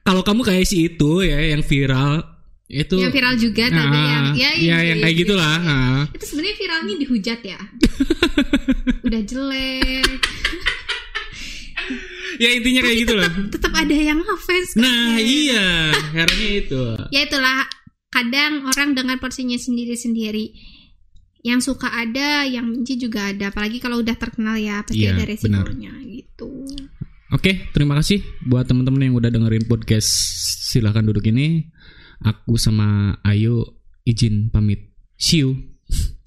Kalau 0.03 0.25
kamu 0.25 0.41
kayak 0.41 0.65
si 0.65 0.89
itu 0.89 1.21
ya 1.21 1.53
yang 1.53 1.61
viral 1.61 2.25
itu 2.69 3.01
yang 3.01 3.09
viral 3.09 3.33
juga 3.37 3.65
tadi 3.73 3.81
Ah, 3.97 4.09
yang 4.13 4.27
ya, 4.37 4.51
ya, 4.61 4.77
yang 4.93 4.99
kayak 5.01 5.17
gitulah. 5.25 5.57
ah. 5.57 6.05
itu 6.13 6.25
sebenarnya 6.29 6.57
viralnya 6.61 6.95
dihujat 7.01 7.41
ya 7.41 7.61
udah 9.09 9.23
jelek 9.25 10.05
Ya 12.43 12.49
intinya 12.55 12.81
kayak 12.85 12.99
gitulah. 13.09 13.31
tetap 13.49 13.73
ada 13.73 13.97
yang 13.97 14.21
ngefans 14.21 14.71
kan? 14.77 14.83
Nah, 14.85 15.17
iya, 15.19 15.67
herannya 16.13 16.51
itu. 16.61 16.85
ya 17.15 17.21
itulah 17.25 17.65
kadang 18.09 18.65
orang 18.69 18.97
dengan 18.97 19.17
porsinya 19.21 19.57
sendiri-sendiri 19.57 20.53
yang 21.45 21.63
suka 21.63 21.89
ada 21.93 22.45
yang 22.49 22.67
benci 22.73 22.99
juga 22.99 23.31
ada 23.31 23.53
apalagi 23.53 23.79
kalau 23.79 24.03
udah 24.03 24.17
terkenal 24.19 24.59
ya 24.59 24.83
pasti 24.83 25.07
Iya, 25.07 25.15
ada 25.15 25.25
resikonya 25.29 25.93
gitu 26.03 26.51
Oke, 27.29 27.69
terima 27.77 27.93
kasih 28.01 28.25
buat 28.49 28.65
teman-teman 28.65 29.05
yang 29.05 29.15
udah 29.21 29.29
dengerin 29.29 29.69
podcast. 29.69 30.09
Silahkan 30.73 31.05
duduk 31.05 31.29
ini. 31.29 31.69
Aku 32.25 32.57
sama 32.57 33.21
Ayu 33.21 33.69
izin 34.09 34.49
pamit. 34.49 34.97
See 35.21 35.45
you. 35.45 35.53